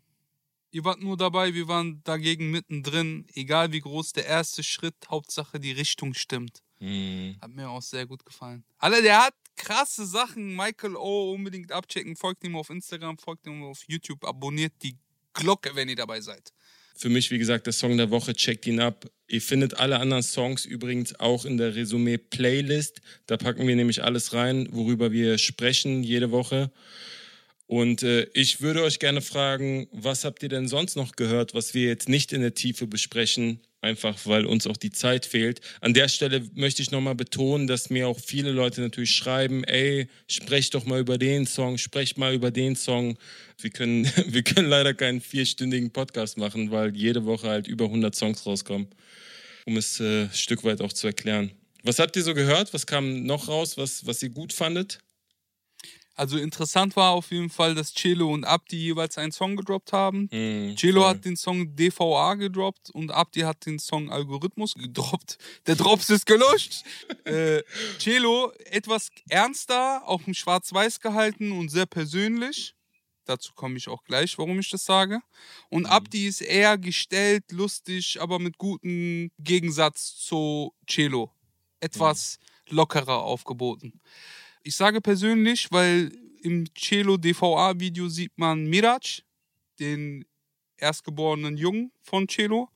[0.71, 3.27] Ihr wart nur dabei, wir waren dagegen mittendrin.
[3.35, 6.63] Egal wie groß der erste Schritt, Hauptsache die Richtung stimmt.
[6.79, 7.37] Hm.
[7.41, 8.65] Hat mir auch sehr gut gefallen.
[8.79, 10.57] Alter, der hat krasse Sachen.
[10.57, 11.33] Michael O.
[11.33, 12.17] unbedingt abchecken.
[12.17, 14.97] Folgt ihm auf Instagram, folgt ihm auf YouTube, abonniert die
[15.35, 16.53] Glocke, wenn ihr dabei seid.
[16.97, 19.07] Für mich, wie gesagt, der Song der Woche, checkt ihn ab.
[19.29, 23.01] Ihr findet alle anderen Songs übrigens auch in der Resümee-Playlist.
[23.27, 26.73] Da packen wir nämlich alles rein, worüber wir sprechen jede Woche.
[27.69, 31.75] Und äh, ich würde euch gerne fragen, was habt ihr denn sonst noch gehört, was
[31.75, 35.61] wir jetzt nicht in der Tiefe besprechen, einfach weil uns auch die Zeit fehlt.
[35.83, 40.09] An der Stelle möchte ich nochmal betonen, dass mir auch viele Leute natürlich schreiben, ey,
[40.29, 43.19] sprech doch mal über den Song, sprech mal über den Song.
[43.61, 48.15] Wir können, wir können leider keinen vierstündigen Podcast machen, weil jede Woche halt über 100
[48.15, 48.89] Songs rauskommen,
[49.67, 51.51] um es äh, Stück weit auch zu erklären.
[51.83, 52.73] Was habt ihr so gehört?
[52.73, 55.01] Was kam noch raus, was, was ihr gut fandet?
[56.19, 60.29] Also interessant war auf jeden Fall, dass Celo und Abdi jeweils einen Song gedroppt haben.
[60.33, 61.11] Hm, Celo voll.
[61.11, 65.39] hat den Song DVA gedroppt und Abdi hat den Song Algorithmus gedroppt.
[65.69, 66.83] Der Drops ist gelöscht.
[67.25, 67.63] äh,
[68.01, 72.75] Celo etwas ernster, auch im Schwarz-Weiß gehalten und sehr persönlich.
[73.25, 75.21] Dazu komme ich auch gleich, warum ich das sage.
[75.69, 81.31] Und Abdi ist eher gestellt, lustig, aber mit gutem Gegensatz zu Celo.
[81.79, 82.41] Etwas
[82.71, 84.01] lockerer aufgeboten.
[84.69, 86.13] Ich sage persönlich, weil
[86.43, 89.23] im Celo DVA-Video sieht man Miraj,
[89.79, 90.27] den
[90.77, 92.69] erstgeborenen Jungen von Celo.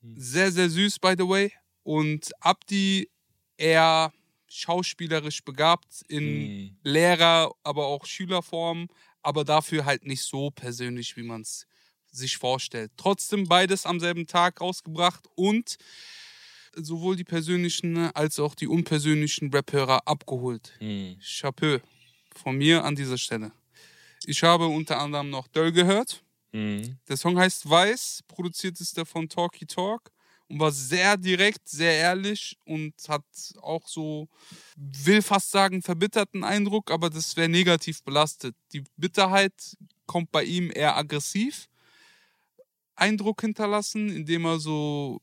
[0.00, 1.52] Sehr, sehr süß, by the way.
[1.82, 3.10] Und Abdi
[3.58, 4.14] eher
[4.48, 8.88] schauspielerisch begabt in Lehrer-, aber auch Schülerform,
[9.20, 11.66] aber dafür halt nicht so persönlich, wie man es
[12.10, 12.92] sich vorstellt.
[12.96, 15.76] Trotzdem beides am selben Tag rausgebracht und
[16.76, 20.74] sowohl die persönlichen als auch die unpersönlichen Rap-Hörer abgeholt.
[20.78, 21.16] Hm.
[21.20, 21.78] Chapeau
[22.34, 23.52] von mir an dieser Stelle.
[24.24, 26.22] Ich habe unter anderem noch Döll gehört.
[26.52, 26.98] Hm.
[27.08, 30.10] Der Song heißt Weiß, produziert ist der von Talky Talk
[30.48, 33.24] und war sehr direkt, sehr ehrlich und hat
[33.62, 34.28] auch so,
[34.76, 38.56] will fast sagen, verbitterten Eindruck, aber das wäre negativ belastet.
[38.72, 39.52] Die Bitterheit
[40.06, 41.68] kommt bei ihm eher aggressiv.
[42.96, 45.22] Eindruck hinterlassen, indem er so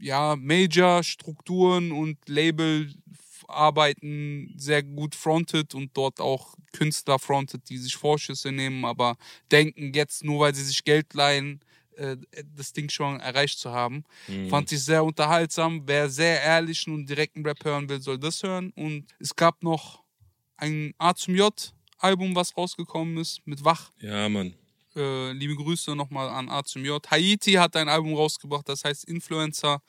[0.00, 8.52] ja, Major-Strukturen und Label-Arbeiten sehr gut frontet und dort auch Künstler frontet, die sich Vorschüsse
[8.52, 9.16] nehmen, aber
[9.50, 11.60] denken jetzt nur, weil sie sich Geld leihen,
[11.96, 12.16] äh,
[12.56, 14.04] das Ding schon erreicht zu haben.
[14.28, 14.48] Mhm.
[14.48, 15.82] Fand ich sehr unterhaltsam.
[15.86, 18.72] Wer sehr ehrlichen und direkten Rap hören will, soll das hören.
[18.76, 20.02] Und es gab noch
[20.56, 23.90] ein A zum J Album, was rausgekommen ist, mit Wach.
[24.00, 24.54] Ja, Mann.
[24.96, 27.04] Äh, liebe Grüße nochmal an A zum J.
[27.10, 29.82] Haiti hat ein Album rausgebracht, das heißt Influencer.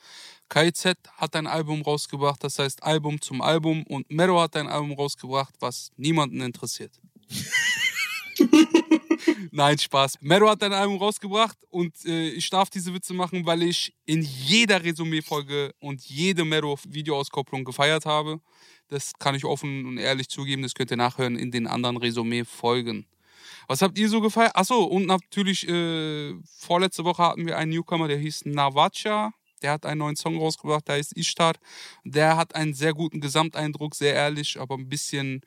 [0.48, 3.82] KZ hat ein Album rausgebracht, das heißt Album zum Album.
[3.84, 6.92] Und Mero hat ein Album rausgebracht, was niemanden interessiert.
[9.52, 10.18] Nein, Spaß.
[10.20, 14.22] Mero hat ein Album rausgebracht und äh, ich darf diese Witze machen, weil ich in
[14.22, 18.40] jeder Resümee-Folge und jede Mero-Videoauskopplung gefeiert habe.
[18.88, 23.06] Das kann ich offen und ehrlich zugeben, das könnt ihr nachhören in den anderen Resümee-Folgen.
[23.70, 24.56] Was habt ihr so gefeiert?
[24.56, 29.30] Achso, und natürlich, äh, vorletzte Woche hatten wir einen Newcomer, der hieß Navacha.
[29.62, 31.54] Der hat einen neuen Song rausgebracht, der heißt Ishtar.
[32.02, 35.42] Der hat einen sehr guten Gesamteindruck, sehr ehrlich, aber ein bisschen,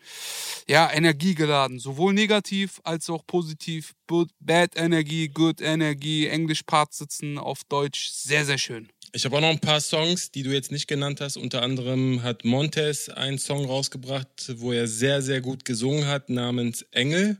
[0.69, 1.79] ja, energiegeladen.
[1.79, 3.93] Sowohl negativ als auch positiv.
[4.39, 8.07] Bad Energie, Good Energie, Englisch Part sitzen auf Deutsch.
[8.09, 8.87] Sehr, sehr schön.
[9.11, 11.35] Ich habe auch noch ein paar Songs, die du jetzt nicht genannt hast.
[11.35, 16.83] Unter anderem hat Montes einen Song rausgebracht, wo er sehr, sehr gut gesungen hat, namens
[16.91, 17.37] Engel.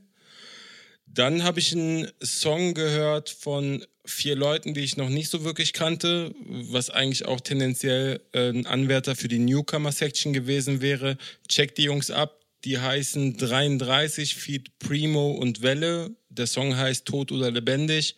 [1.14, 5.72] Dann habe ich einen Song gehört von vier Leuten, die ich noch nicht so wirklich
[5.72, 11.18] kannte, was eigentlich auch tendenziell äh, ein Anwärter für die Newcomer-Section gewesen wäre.
[11.48, 12.40] Check die Jungs ab.
[12.66, 16.16] Die heißen 33 Feet Primo und Welle.
[16.30, 18.16] Der Song heißt Tot oder Lebendig.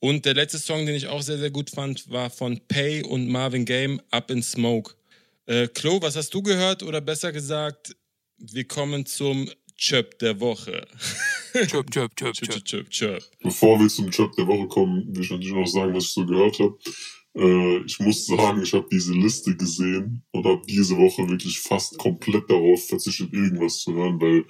[0.00, 3.28] Und der letzte Song, den ich auch sehr, sehr gut fand, war von Pay und
[3.28, 4.94] Marvin Game, Up in Smoke.
[5.46, 6.82] Äh, Klo, was hast du gehört?
[6.82, 7.94] Oder besser gesagt,
[8.38, 9.48] wir kommen zum
[9.82, 10.86] Chöp der Woche.
[11.66, 13.22] Chöp, chöp, chöp, chöp, chöp, chöp.
[13.42, 16.24] Bevor wir zum Chöp der Woche kommen, will ich natürlich noch sagen, was ich so
[16.24, 16.78] gehört habe.
[17.34, 21.98] Äh, ich muss sagen, ich habe diese Liste gesehen und habe diese Woche wirklich fast
[21.98, 24.44] komplett darauf verzichtet, irgendwas zu hören, weil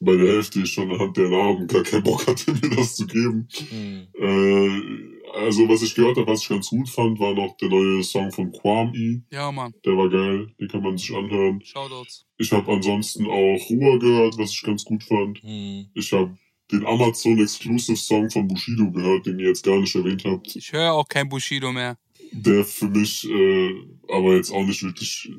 [0.00, 3.06] bei der Hälfte ich schon anhand der Namen gar keinen Bock hatte, mir das zu
[3.06, 3.48] geben.
[3.70, 4.08] Mhm.
[4.20, 8.02] Äh, also, was ich gehört habe, was ich ganz gut fand, war noch der neue
[8.02, 9.24] Song von Kwame.
[9.30, 9.72] Ja, Mann.
[9.84, 11.60] Der war geil, den kann man sich anhören.
[11.64, 12.26] Shoutouts.
[12.36, 15.42] Ich habe ansonsten auch Ruhe gehört, was ich ganz gut fand.
[15.42, 15.86] Mhm.
[15.94, 16.36] Ich habe
[16.70, 20.54] den Amazon Exclusive Song von Bushido gehört, den ihr jetzt gar nicht erwähnt habt.
[20.54, 21.96] Ich höre auch kein Bushido mehr.
[22.32, 23.74] Der für mich äh,
[24.08, 25.30] aber jetzt auch nicht wirklich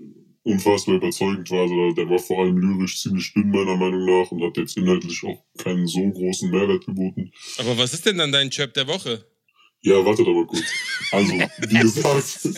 [0.44, 1.62] unfassbar überzeugend war.
[1.62, 5.24] Also der war vor allem lyrisch ziemlich dünn, meiner Meinung nach, und hat jetzt inhaltlich
[5.24, 7.32] auch keinen so großen Mehrwert geboten.
[7.60, 9.26] Aber was ist denn dann dein Chap der Woche?
[9.82, 10.64] Ja, warte doch mal kurz.
[11.12, 11.34] Also,
[11.70, 12.50] wie gesagt,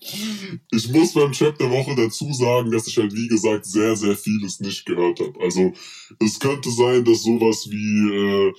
[0.72, 4.16] ich muss beim Chap der Woche dazu sagen, dass ich halt, wie gesagt, sehr, sehr
[4.16, 5.38] vieles nicht gehört habe.
[5.40, 5.72] Also,
[6.20, 8.52] es könnte sein, dass sowas wie äh,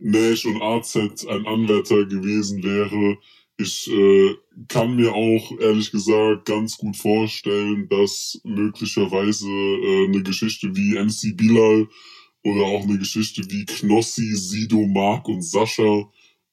[0.00, 3.18] Nash und AZ ein Anwärter gewesen wäre.
[3.56, 4.36] Ich äh,
[4.68, 11.36] kann mir auch, ehrlich gesagt, ganz gut vorstellen, dass möglicherweise äh, eine Geschichte wie MC
[11.36, 11.88] Bilal
[12.44, 16.08] oder auch eine Geschichte wie Knossi, Sido, Mark und Sascha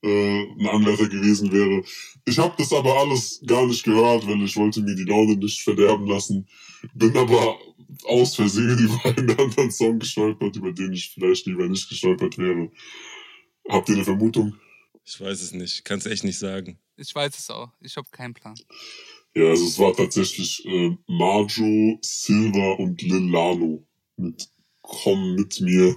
[0.06, 1.84] äh, ein Anwärter gewesen wäre.
[2.26, 5.62] Ich habe das aber alles gar nicht gehört, weil ich wollte mir die Laune nicht
[5.62, 6.48] verderben lassen.
[6.94, 7.58] Bin aber
[8.06, 12.72] aus Versehen über einen anderen Song gestolpert, über den ich vielleicht lieber nicht gestolpert wäre.
[13.68, 14.56] Habt ihr eine Vermutung?
[15.04, 15.86] Ich weiß es nicht.
[15.86, 16.80] Kann es echt nicht sagen.
[16.98, 17.70] Ich weiß es auch.
[17.82, 18.56] Ich habe keinen Plan.
[19.36, 23.86] Ja, also es war tatsächlich äh, Marjo, Silva und Lil Lano
[24.18, 24.50] mit
[24.82, 25.96] Komm mit mir.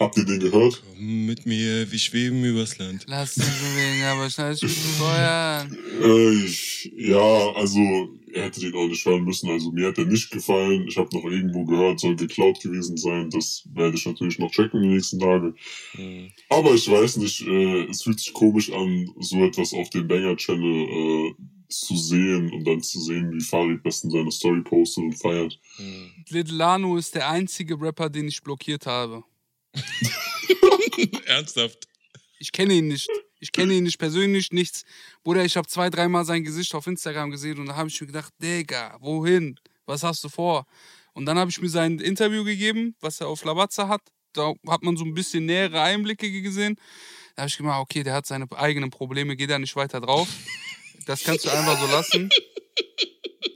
[0.00, 0.80] Habt ihr den gehört?
[0.86, 3.04] Komm mit mir, wir schweben übers Land.
[3.08, 5.76] Lass dich bewegen, aber schnell steuern.
[6.00, 9.50] Äh, ich, ja, also er hätte den auch nicht hören müssen.
[9.50, 10.86] Also mir hat er nicht gefallen.
[10.86, 13.28] Ich habe noch irgendwo gehört, soll geklaut gewesen sein.
[13.30, 15.54] Das werde ich natürlich noch checken die nächsten Tage.
[15.94, 16.30] Mhm.
[16.48, 20.88] Aber ich weiß nicht, äh, es fühlt sich komisch an, so etwas auf dem Banger-Channel
[20.88, 21.34] äh,
[21.68, 25.58] zu sehen und dann zu sehen, wie Farid besten seine Story postet und feiert.
[25.78, 26.10] Mhm.
[26.28, 29.24] Little Lano ist der einzige Rapper, den ich blockiert habe.
[31.26, 31.86] Ernsthaft?
[32.38, 33.08] Ich kenne ihn nicht.
[33.40, 34.84] Ich kenne ihn nicht persönlich, nichts.
[35.22, 38.06] Bruder, ich habe zwei, dreimal sein Gesicht auf Instagram gesehen und da habe ich mir
[38.08, 39.58] gedacht, Digga, wohin?
[39.86, 40.66] Was hast du vor?
[41.12, 44.02] Und dann habe ich mir sein Interview gegeben, was er auf Lavazza hat.
[44.32, 46.76] Da hat man so ein bisschen nähere Einblicke gesehen.
[47.34, 50.28] Da habe ich gedacht, okay, der hat seine eigenen Probleme, geht da nicht weiter drauf.
[51.06, 52.28] Das kannst du einfach so lassen.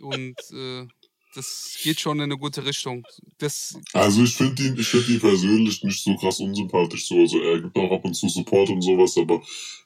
[0.00, 0.86] Und äh,
[1.34, 3.04] das geht schon in eine gute Richtung.
[3.38, 7.20] Das also ich finde ihn, ich finde ihn persönlich nicht so krass unsympathisch so.
[7.20, 9.42] Also er gibt auch ab und zu Support und sowas, aber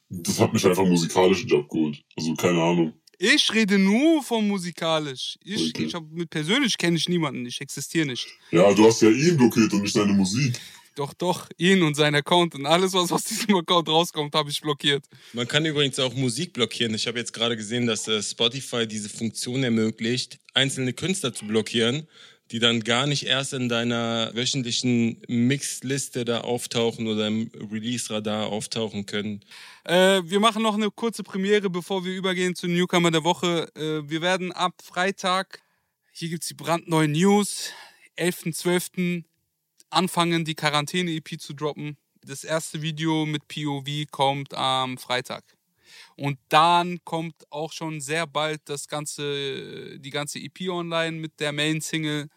[0.09, 2.03] das hat mich einfach musikalisch nicht abgeholt.
[2.17, 2.93] Also keine Ahnung.
[3.19, 5.39] Ich rede nur von musikalisch.
[5.43, 5.85] Ich, okay.
[5.85, 7.47] ich hab, mit persönlich kenne ich niemanden.
[7.47, 8.27] Ich existiere nicht.
[8.51, 10.61] Ja, du hast ja ihn blockiert und nicht seine Musik.
[10.97, 14.63] Doch, doch, ihn und sein Account und alles, was aus diesem Account rauskommt, habe ich
[14.63, 15.05] blockiert.
[15.35, 16.95] Man kann übrigens auch Musik blockieren.
[16.95, 22.09] Ich habe jetzt gerade gesehen, dass äh, Spotify diese Funktion ermöglicht, einzelne Künstler zu blockieren,
[22.51, 29.05] die dann gar nicht erst in deiner wöchentlichen Mixliste da auftauchen oder im Release-Radar auftauchen
[29.05, 29.45] können.
[29.85, 33.69] Äh, wir machen noch eine kurze Premiere, bevor wir übergehen zu Newcomer der Woche.
[33.77, 35.61] Äh, wir werden ab Freitag,
[36.11, 37.69] hier gibt es die brandneuen News,
[38.17, 39.25] 11.12
[39.97, 41.97] anfangen, die Quarantäne-EP zu droppen.
[42.25, 45.45] Das erste Video mit POV kommt am Freitag.
[46.17, 51.53] Und dann kommt auch schon sehr bald das ganze, die ganze EP online mit der
[51.53, 52.29] Main-Single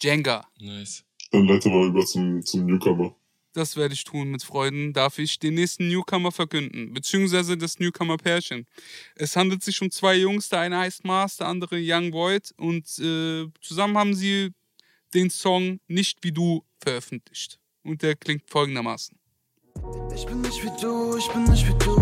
[0.00, 0.46] Jenga.
[0.60, 1.04] Nice.
[1.30, 3.14] Dann leite mal über zum, zum Newcomer.
[3.52, 4.92] Das werde ich tun mit Freuden.
[4.92, 8.66] Darf ich den nächsten Newcomer verkünden, beziehungsweise das Newcomer-Pärchen.
[9.14, 12.52] Es handelt sich um zwei Jungs, der eine heißt Mars, der andere Young Void.
[12.56, 14.52] Und äh, zusammen haben sie
[15.14, 17.58] den Song Nicht wie du veröffentlicht.
[17.82, 19.16] Und der klingt folgendermaßen.
[20.14, 21.94] Ich bin nicht wie du, ich bin nicht wie du.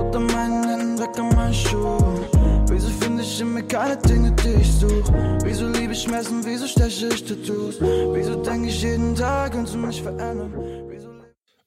[0.00, 2.24] Unter meinen Händen weg an meinen Schuhen.
[2.68, 5.38] Wieso finde ich in mir keine Dinge, die ich suche?
[5.42, 7.80] Wieso liebe ich Messen, wieso steche ich Tattoos?
[7.80, 10.52] Wieso denke ich jeden Tag, kannst du mich verändern?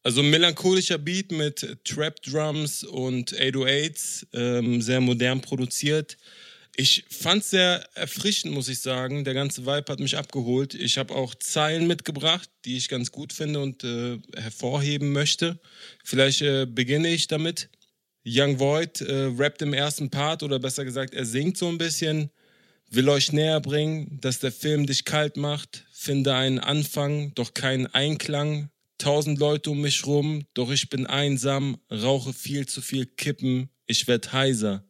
[0.01, 6.18] Also ein melancholischer Beat mit Trap Drums und 808s, ähm, sehr modern produziert.
[6.82, 9.26] Ich fand es sehr erfrischend, muss ich sagen.
[9.26, 10.74] Der ganze Vibe hat mich abgeholt.
[10.76, 15.60] Ich habe auch Zeilen mitgebracht, die ich ganz gut finde und äh, hervorheben möchte.
[16.06, 17.68] Vielleicht äh, beginne ich damit.
[18.26, 22.30] Young Void äh, rappt im ersten Part oder besser gesagt, er singt so ein bisschen.
[22.90, 25.84] Will euch näher bringen, dass der Film dich kalt macht.
[25.92, 28.70] Finde einen Anfang, doch keinen Einklang.
[28.98, 31.82] Tausend Leute um mich rum, doch ich bin einsam.
[31.92, 34.86] Rauche viel zu viel Kippen, ich werd heiser.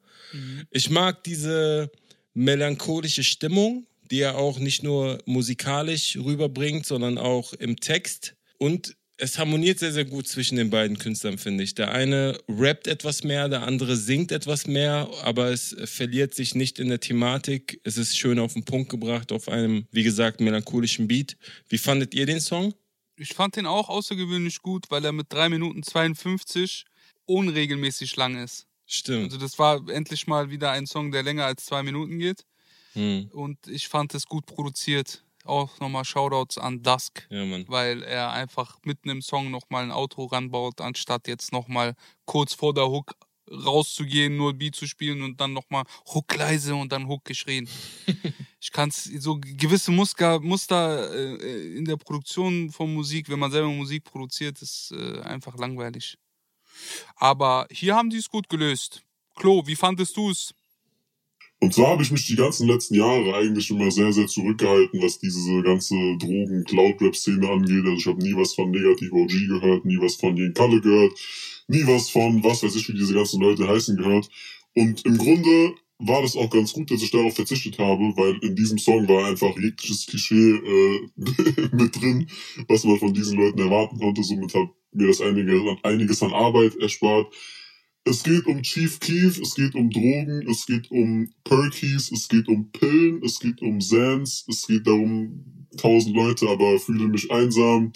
[0.71, 1.91] Ich mag diese
[2.33, 8.35] melancholische Stimmung, die er auch nicht nur musikalisch rüberbringt, sondern auch im Text.
[8.57, 11.75] Und es harmoniert sehr, sehr gut zwischen den beiden Künstlern, finde ich.
[11.75, 16.79] Der eine rappt etwas mehr, der andere singt etwas mehr, aber es verliert sich nicht
[16.79, 17.81] in der Thematik.
[17.83, 21.37] Es ist schön auf den Punkt gebracht, auf einem, wie gesagt, melancholischen Beat.
[21.67, 22.73] Wie fandet ihr den Song?
[23.17, 26.85] Ich fand den auch außergewöhnlich gut, weil er mit 3 Minuten 52
[27.25, 28.68] unregelmäßig lang ist.
[28.91, 29.25] Stimmt.
[29.25, 32.43] Also das war endlich mal wieder ein Song, der länger als zwei Minuten geht.
[32.93, 33.29] Hm.
[33.31, 35.23] Und ich fand es gut produziert.
[35.45, 40.25] Auch nochmal Shoutouts an Dusk, Ja, weil er einfach mitten im Song nochmal ein Auto
[40.25, 43.13] ranbaut, anstatt jetzt nochmal kurz vor der Hook
[43.51, 45.83] rauszugehen, nur Beat zu spielen und dann nochmal
[46.13, 47.69] Hook leise und dann Hook geschrien.
[48.59, 53.51] ich kann es, so gewisse Muster, Muster äh, in der Produktion von Musik, wenn man
[53.51, 56.17] selber Musik produziert, ist äh, einfach langweilig.
[57.15, 59.03] Aber hier haben die es gut gelöst.
[59.35, 60.53] Klo, wie fandest du es?
[61.61, 65.19] Und zwar habe ich mich die ganzen letzten Jahre eigentlich immer sehr, sehr zurückgehalten, was
[65.19, 67.83] diese ganze Drogen-Cloud-Rap-Szene angeht.
[67.85, 71.11] Also ich habe nie was von Negativ OG gehört, nie was von Jen Kalle gehört,
[71.67, 74.29] nie was von, was weiß ich, wie diese ganzen Leute heißen gehört.
[74.73, 78.55] Und im Grunde war das auch ganz gut, dass ich darauf verzichtet habe, weil in
[78.55, 81.09] diesem Song war einfach jegliches Klischee äh,
[81.75, 82.29] mit drin,
[82.67, 84.23] was man von diesen Leuten erwarten konnte.
[84.23, 87.33] Somit hat mir das einige, einiges an Arbeit erspart.
[88.05, 92.47] Es geht um Chief Keef, es geht um Drogen, es geht um Perkies, es geht
[92.47, 97.91] um Pillen, es geht um Sans, es geht darum, tausend Leute, aber fühle mich einsam.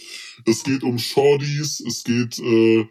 [0.46, 2.86] Es geht um Shorties, es geht äh,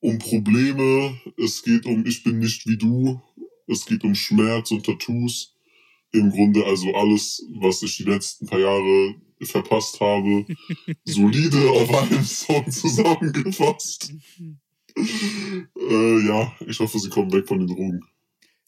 [0.00, 3.20] um Probleme, es geht um Ich bin nicht wie du,
[3.70, 5.54] es geht um Schmerz und Tattoos.
[6.12, 10.44] Im Grunde also alles, was ich die letzten paar Jahre verpasst habe,
[11.04, 14.12] solide auf einem Song zusammengefasst.
[14.96, 18.00] Äh, ja, ich hoffe, sie kommen weg von den Drogen.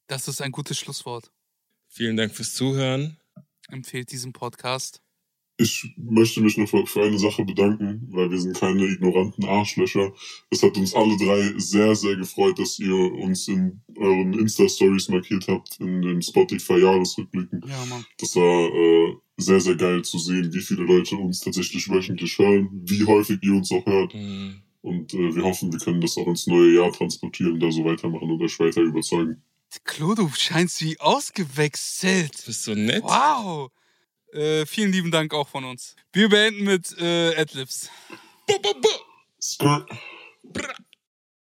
[0.06, 1.32] Das ist ein gutes Schlusswort.
[1.88, 3.18] Vielen Dank fürs Zuhören.
[3.68, 5.02] Empfehlt diesen Podcast.
[5.58, 10.12] Ich möchte mich noch für, für eine Sache bedanken, weil wir sind keine ignoranten Arschlöcher.
[10.50, 15.46] Es hat uns alle drei sehr, sehr gefreut, dass ihr uns in euren Insta-Stories markiert
[15.48, 17.62] habt, in den Spotify-Jahresrückblicken.
[17.66, 18.04] Ja, Mann.
[18.18, 22.68] Das war äh, sehr, sehr geil zu sehen, wie viele Leute uns tatsächlich wöchentlich hören,
[22.84, 24.14] wie häufig ihr uns auch hört.
[24.14, 24.62] Mhm.
[24.80, 28.30] Und äh, wir hoffen, wir können das auch ins neue Jahr transportieren, da so weitermachen
[28.30, 29.42] und euch weiter überzeugen.
[29.84, 32.40] Klo, du scheinst wie ausgewechselt.
[32.40, 33.02] Du bist so nett.
[33.04, 33.70] Wow.
[34.32, 35.94] Äh, vielen lieben Dank auch von uns.
[36.12, 37.90] Wir beenden mit äh, Adlibs.